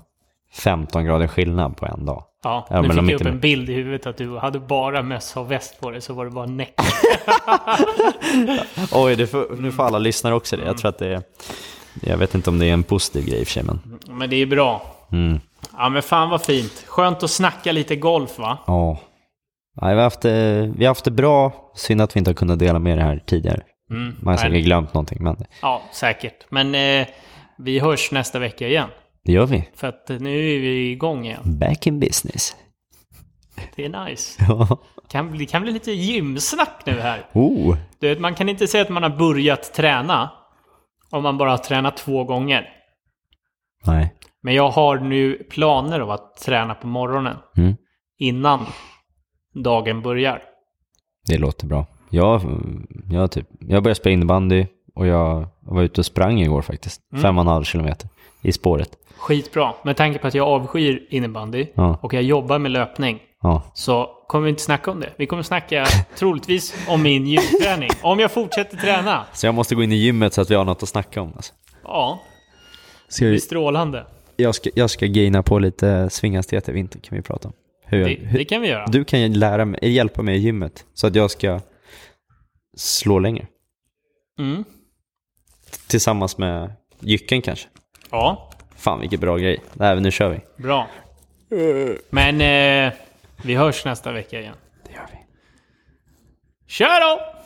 [0.53, 2.23] 15 grader skillnad på en dag.
[2.43, 5.39] Ja, nu men fick jag upp en bild i huvudet att du hade bara mössa
[5.39, 6.73] och väst på dig, så var det bara näck.
[8.91, 10.65] Oj, får, nu får alla lyssnare också det.
[10.65, 11.21] Jag tror att det är...
[12.01, 13.99] Jag vet inte om det är en positiv grej i och för sig, men...
[14.07, 14.81] Men det är bra.
[15.11, 15.39] Mm.
[15.77, 16.83] Ja, men fan vad fint.
[16.87, 18.57] Skönt att snacka lite golf, va?
[18.67, 18.99] Ja.
[19.81, 21.51] Nej, vi, har haft, det- vi har haft det bra.
[21.75, 23.61] Synd att vi inte har kunnat dela med det här tidigare.
[23.89, 24.15] Mm.
[24.21, 26.45] Man har säkert glömt någonting, men Ja, säkert.
[26.51, 27.07] Men eh,
[27.57, 28.89] vi hörs nästa vecka igen.
[29.23, 29.69] det gör vi.
[29.75, 31.41] För att nu är vi igång igen.
[31.59, 32.55] Back in business.
[33.75, 34.45] Det är nice.
[34.49, 34.77] Ja.
[35.09, 37.25] Kan bli, kan bli lite gymsnack nu här.
[37.33, 37.77] Oh.
[37.99, 40.31] Du vet, man kan inte säga att man har börjat träna
[41.09, 42.69] om man bara har tränat två gånger.
[43.85, 44.13] Nej.
[44.41, 47.75] Men jag har nu planer av att träna på morgonen Mm.
[48.17, 48.65] innan
[49.63, 50.41] dagen börjar.
[51.27, 51.85] Det låter bra.
[52.09, 52.41] Jag,
[53.11, 57.01] jag, typ, jag började spela innebandy och jag var ute och sprang igår faktiskt.
[57.21, 58.09] Fem och en halv kilometer
[58.41, 58.89] i spåret.
[59.17, 59.73] Skitbra.
[59.83, 61.99] Med tanke på att jag avskyr innebandy Ja.
[62.01, 63.63] och jag jobbar med löpning Ja.
[63.73, 65.09] så kommer vi inte snacka om det.
[65.17, 65.85] Vi kommer snacka
[66.15, 67.89] troligtvis om min gymträning.
[68.01, 69.25] Om jag fortsätter träna.
[69.33, 71.31] Så jag måste gå in i gymmet så att vi har något att snacka om.
[71.35, 71.53] Alltså.
[71.83, 72.19] Ja,
[73.07, 74.05] Ska det är strålande.
[74.35, 77.53] jag, ska, jag ska gaina på lite svinghastighet i vinter kan vi prata om.
[77.85, 78.85] Hur, Det, hur, det kan vi göra.
[78.85, 81.59] Du kan ju lära mig, hjälpa mig i gymmet så att jag ska
[82.79, 83.47] slå längre.
[84.39, 84.63] Mm.
[85.87, 87.67] Tillsammans med Jycken kanske.
[88.11, 89.61] Ja, Fan vilken bra grej.
[89.73, 90.63] Nej, nu kör vi.
[90.63, 90.87] bra.
[92.09, 92.93] Men eh,
[93.43, 94.55] vi hörs nästa vecka igen.
[94.85, 95.17] Det gör vi.
[96.67, 97.38] Kör då!